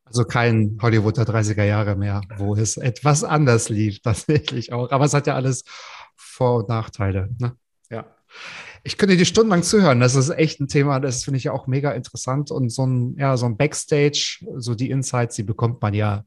[0.05, 4.91] Also kein Hollywood der 30er Jahre mehr, wo es etwas anders lief, tatsächlich auch.
[4.91, 5.64] Aber es hat ja alles
[6.16, 7.31] Vor- und Nachteile.
[7.39, 7.57] Ne?
[7.91, 8.05] Ja.
[8.85, 10.01] Ich könnte dir stundenlang zuhören.
[10.01, 12.51] Das ist echt ein Thema, das finde ich ja auch mega interessant.
[12.51, 16.24] Und so ein, ja, so ein Backstage, so die Insights, die bekommt man ja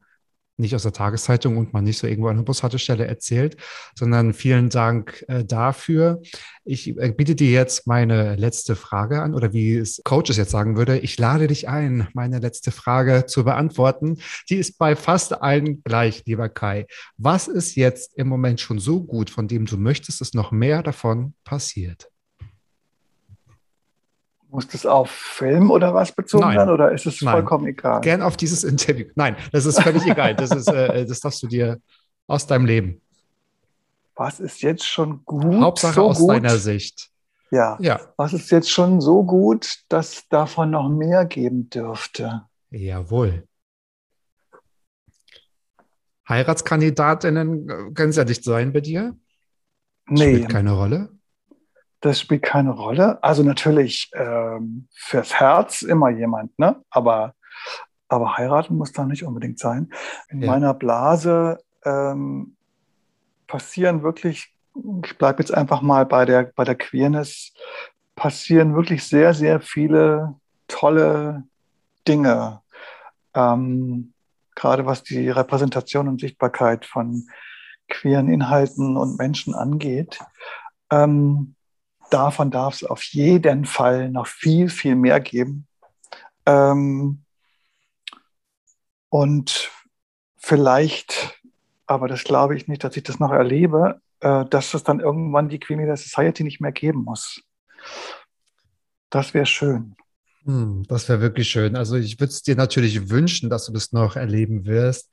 [0.58, 3.56] nicht aus der Tageszeitung und man nicht so irgendwo an der Bushaltestelle erzählt,
[3.94, 6.20] sondern vielen Dank äh, dafür.
[6.64, 10.76] Ich äh, biete dir jetzt meine letzte Frage an oder wie es Coaches jetzt sagen
[10.76, 14.18] würde, ich lade dich ein, meine letzte Frage zu beantworten.
[14.50, 16.86] Die ist bei fast allen gleich, lieber Kai.
[17.16, 20.82] Was ist jetzt im Moment schon so gut, von dem du möchtest, dass noch mehr
[20.82, 22.11] davon passiert?
[24.52, 26.58] Muss das auf Film oder was bezogen Nein.
[26.58, 27.32] werden oder ist es Nein.
[27.32, 28.02] vollkommen egal?
[28.02, 29.06] Gern auf dieses Interview.
[29.14, 30.36] Nein, das ist völlig egal.
[30.36, 31.80] Das, ist, äh, das darfst du dir
[32.26, 33.00] aus deinem Leben.
[34.14, 35.58] Was ist jetzt schon gut?
[35.58, 36.30] Hauptsache so aus gut?
[36.32, 37.08] deiner Sicht.
[37.50, 37.78] Ja.
[37.80, 38.00] ja.
[38.18, 42.42] Was ist jetzt schon so gut, dass davon noch mehr geben dürfte?
[42.70, 43.48] Jawohl.
[46.28, 49.16] Heiratskandidatinnen äh, können es ja nicht sein bei dir.
[50.08, 50.34] Nee.
[50.34, 51.08] Spielt keine Rolle.
[52.02, 53.22] Das spielt keine Rolle.
[53.22, 56.82] Also natürlich ähm, fürs Herz immer jemand, ne?
[56.90, 57.34] Aber,
[58.08, 59.90] aber heiraten muss da nicht unbedingt sein.
[60.28, 60.50] In ja.
[60.50, 62.56] meiner Blase ähm,
[63.46, 64.52] passieren wirklich,
[65.04, 67.52] ich bleibe jetzt einfach mal bei der, bei der Queerness,
[68.16, 70.34] passieren wirklich sehr, sehr viele
[70.66, 71.44] tolle
[72.08, 72.62] Dinge.
[73.34, 74.12] Ähm,
[74.56, 77.28] gerade was die Repräsentation und Sichtbarkeit von
[77.88, 80.18] queeren Inhalten und Menschen angeht.
[80.90, 81.54] Ähm,
[82.12, 85.66] davon darf es auf jeden Fall noch viel, viel mehr geben.
[86.46, 87.24] Ähm,
[89.08, 89.70] und
[90.36, 91.40] vielleicht,
[91.86, 95.48] aber das glaube ich nicht, dass ich das noch erlebe, äh, dass es dann irgendwann
[95.48, 97.42] die Queen der Society nicht mehr geben muss.
[99.10, 99.94] Das wäre schön.
[100.44, 101.76] Hm, das wäre wirklich schön.
[101.76, 105.12] Also ich würde es dir natürlich wünschen, dass du das noch erleben wirst.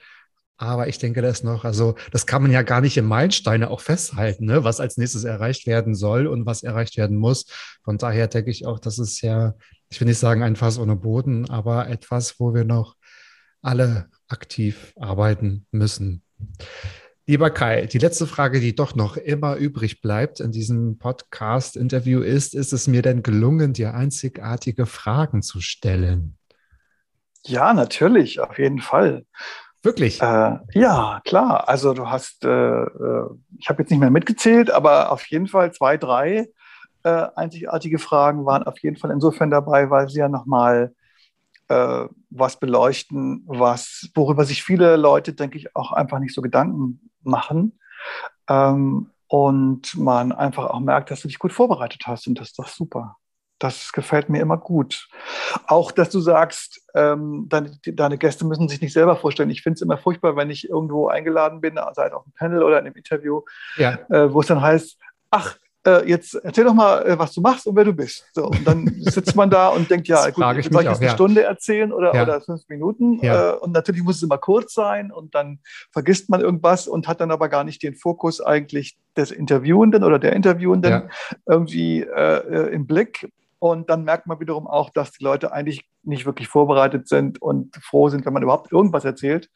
[0.62, 3.80] Aber ich denke, das noch, also das kann man ja gar nicht in Meilensteine auch
[3.80, 4.66] festhalten, ne?
[4.66, 7.45] was als nächstes erreicht werden soll und was erreicht werden muss.
[7.82, 9.55] Von daher denke ich auch, das ist ja,
[9.89, 12.97] ich will nicht sagen ein Fass ohne Boden, aber etwas, wo wir noch
[13.62, 16.24] alle aktiv arbeiten müssen.
[17.26, 22.53] Lieber Kai, die letzte Frage, die doch noch immer übrig bleibt in diesem Podcast-Interview ist,
[22.53, 26.38] ist es mir denn gelungen, dir einzigartige Fragen zu stellen?
[27.45, 29.26] Ja, natürlich, auf jeden Fall.
[29.82, 30.22] Wirklich?
[30.22, 31.70] Äh, ja, klar.
[31.70, 35.72] Also du hast, äh, äh ich habe jetzt nicht mehr mitgezählt, aber auf jeden Fall
[35.74, 36.50] zwei, drei
[37.04, 40.94] äh, einzigartige Fragen waren auf jeden Fall insofern dabei, weil sie ja nochmal
[41.70, 47.10] äh, was beleuchten, was, worüber sich viele Leute, denke ich, auch einfach nicht so Gedanken
[47.24, 47.80] machen.
[48.50, 52.60] Ähm, und man einfach auch merkt, dass du dich gut vorbereitet hast und das ist
[52.60, 53.19] doch super.
[53.60, 55.10] Das gefällt mir immer gut.
[55.68, 59.49] Auch, dass du sagst, ähm, deine, deine, Gäste müssen sich nicht selber vorstellen.
[59.49, 62.64] Ich finde es immer furchtbar, wenn ich irgendwo eingeladen bin, sei es auf einem Panel
[62.64, 63.41] oder in einem Interview,
[63.76, 63.99] ja.
[64.10, 64.97] äh, wo es dann heißt,
[65.30, 68.26] ach, äh, jetzt erzähl doch mal, äh, was du machst und wer du bist.
[68.34, 71.14] So, und dann sitzt man da und denkt, ja, gut, soll ich jetzt eine ja.
[71.14, 72.24] Stunde erzählen oder, ja.
[72.24, 73.20] oder fünf Minuten?
[73.24, 73.51] Ja.
[73.51, 75.60] Äh, und natürlich muss es immer kurz sein und dann
[75.91, 80.20] vergisst man irgendwas und hat dann aber gar nicht den Fokus eigentlich des Interviewenden oder
[80.20, 81.10] der Interviewenden
[81.45, 83.30] irgendwie äh, im Blick.
[83.60, 87.76] Und dann merkt man wiederum auch, dass die Leute eigentlich nicht wirklich vorbereitet sind und
[87.76, 89.49] froh sind, wenn man überhaupt irgendwas erzählt.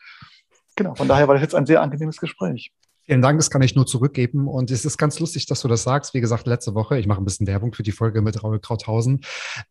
[0.76, 2.74] Genau, von daher war das jetzt ein sehr angenehmes Gespräch.
[3.06, 4.48] Vielen Dank, das kann ich nur zurückgeben.
[4.48, 6.14] Und es ist ganz lustig, dass du das sagst.
[6.14, 9.20] Wie gesagt, letzte Woche, ich mache ein bisschen Werbung für die Folge mit Raul Krauthausen.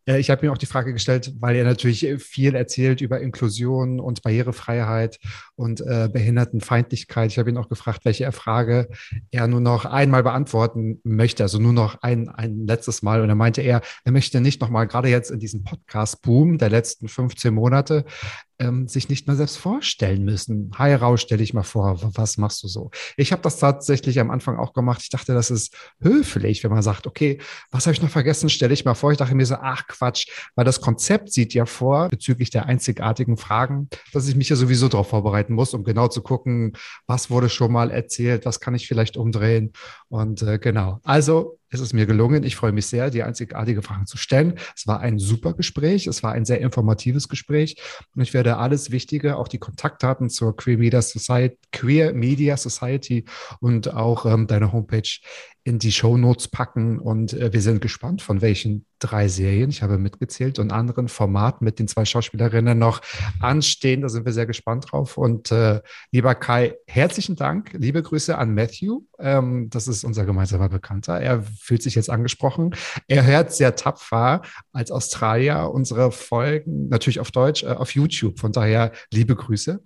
[0.05, 3.99] Äh, ich habe mir auch die Frage gestellt, weil er natürlich viel erzählt über Inklusion
[3.99, 5.17] und Barrierefreiheit
[5.55, 7.31] und äh, Behindertenfeindlichkeit.
[7.31, 8.87] Ich habe ihn auch gefragt, welche Frage
[9.31, 13.21] er nur noch einmal beantworten möchte, also nur noch ein, ein letztes Mal.
[13.21, 17.07] Und er meinte er, er möchte nicht nochmal, gerade jetzt in diesem Podcast-Boom der letzten
[17.07, 18.05] 15 Monate,
[18.63, 20.71] ähm, sich nicht mehr selbst vorstellen müssen.
[20.77, 22.91] Hi Rau, stell dich mal vor, was machst du so?
[23.17, 25.01] Ich habe das tatsächlich am Anfang auch gemacht.
[25.03, 27.39] Ich dachte, das ist höflich, wenn man sagt, okay,
[27.71, 28.49] was habe ich noch vergessen?
[28.49, 29.11] Stell dich mal vor.
[29.11, 33.37] Ich dachte mir so, ach Quatsch, weil das Konzept sieht ja vor, bezüglich der einzigartigen
[33.37, 36.73] Fragen, dass ich mich ja sowieso darauf vorbereiten muss, um genau zu gucken,
[37.07, 39.73] was wurde schon mal erzählt, was kann ich vielleicht umdrehen.
[40.09, 40.99] Und äh, genau.
[41.03, 42.43] Also es ist mir gelungen.
[42.43, 44.55] Ich freue mich sehr, die einzigartige Fragen zu stellen.
[44.75, 46.07] Es war ein super Gespräch.
[46.07, 47.77] Es war ein sehr informatives Gespräch.
[48.15, 53.25] Und ich werde alles Wichtige, auch die Kontaktdaten zur Queer Media Society, Queer Media Society
[53.59, 55.19] und auch ähm, deine Homepage
[55.65, 56.99] in die Show Notes packen.
[56.99, 61.63] Und äh, wir sind gespannt, von welchen drei Serien, ich habe mitgezählt, und anderen Formaten
[61.63, 63.01] mit den zwei Schauspielerinnen noch
[63.39, 64.01] anstehen.
[64.01, 65.17] Da sind wir sehr gespannt drauf.
[65.17, 67.71] Und äh, lieber Kai, herzlichen Dank.
[67.73, 69.01] Liebe Grüße an Matthew.
[69.19, 71.19] Ähm, das ist unser gemeinsamer Bekannter.
[71.19, 72.75] Er fühlt sich jetzt angesprochen.
[73.07, 74.41] Er hört sehr tapfer
[74.73, 78.39] als Australier unsere Folgen, natürlich auf Deutsch, äh, auf YouTube.
[78.39, 79.81] Von daher liebe Grüße.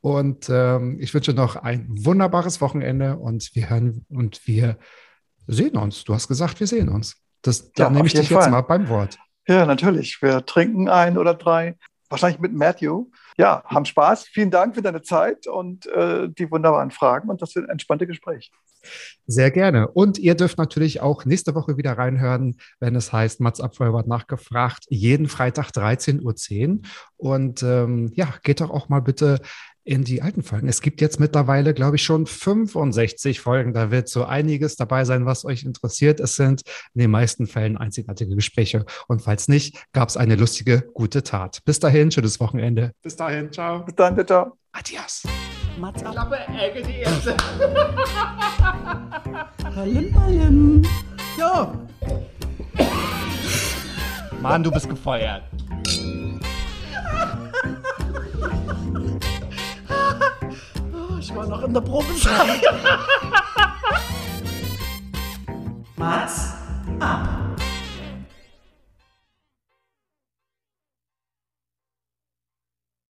[0.00, 4.78] Und ähm, ich wünsche noch ein wunderbares Wochenende und wir hören und wir
[5.52, 6.04] sehen uns.
[6.04, 7.16] Du hast gesagt, wir sehen uns.
[7.42, 8.42] Das, da ja, nehme ich dich Fall.
[8.42, 9.18] jetzt mal beim Wort.
[9.46, 10.20] Ja, natürlich.
[10.20, 11.76] Wir trinken ein oder drei.
[12.08, 13.06] Wahrscheinlich mit Matthew.
[13.36, 14.26] Ja, haben Spaß.
[14.26, 18.50] Vielen Dank für deine Zeit und äh, die wunderbaren Fragen und das entspannte Gespräch.
[19.26, 19.88] Sehr gerne.
[19.88, 24.86] Und ihr dürft natürlich auch nächste Woche wieder reinhören, wenn es heißt, Mats Abfeuer nachgefragt,
[24.88, 26.80] jeden Freitag 13.10 Uhr.
[27.16, 29.40] Und ähm, ja, geht doch auch mal bitte
[29.84, 30.68] in die alten Folgen.
[30.68, 33.72] Es gibt jetzt mittlerweile, glaube ich, schon 65 Folgen.
[33.72, 36.20] Da wird so einiges dabei sein, was euch interessiert.
[36.20, 36.62] Es sind
[36.94, 38.84] in den meisten Fällen einzigartige Gespräche.
[39.08, 41.60] Und falls nicht, gab es eine lustige, gute Tat.
[41.64, 42.92] Bis dahin, schönes Wochenende.
[43.02, 43.84] Bis dahin, ciao.
[43.84, 44.56] Bis dann, ciao.
[44.72, 45.22] Adios.
[45.78, 46.12] Mats ab.
[46.12, 47.36] Klappe, Ecke, die erste.
[49.76, 50.82] Hallim, hallim.
[51.38, 51.72] So.
[54.42, 55.42] Mann, du bist gefeuert.
[61.30, 62.60] Ich war noch in der Probezeit.
[65.96, 66.54] Mats
[66.98, 67.28] ab.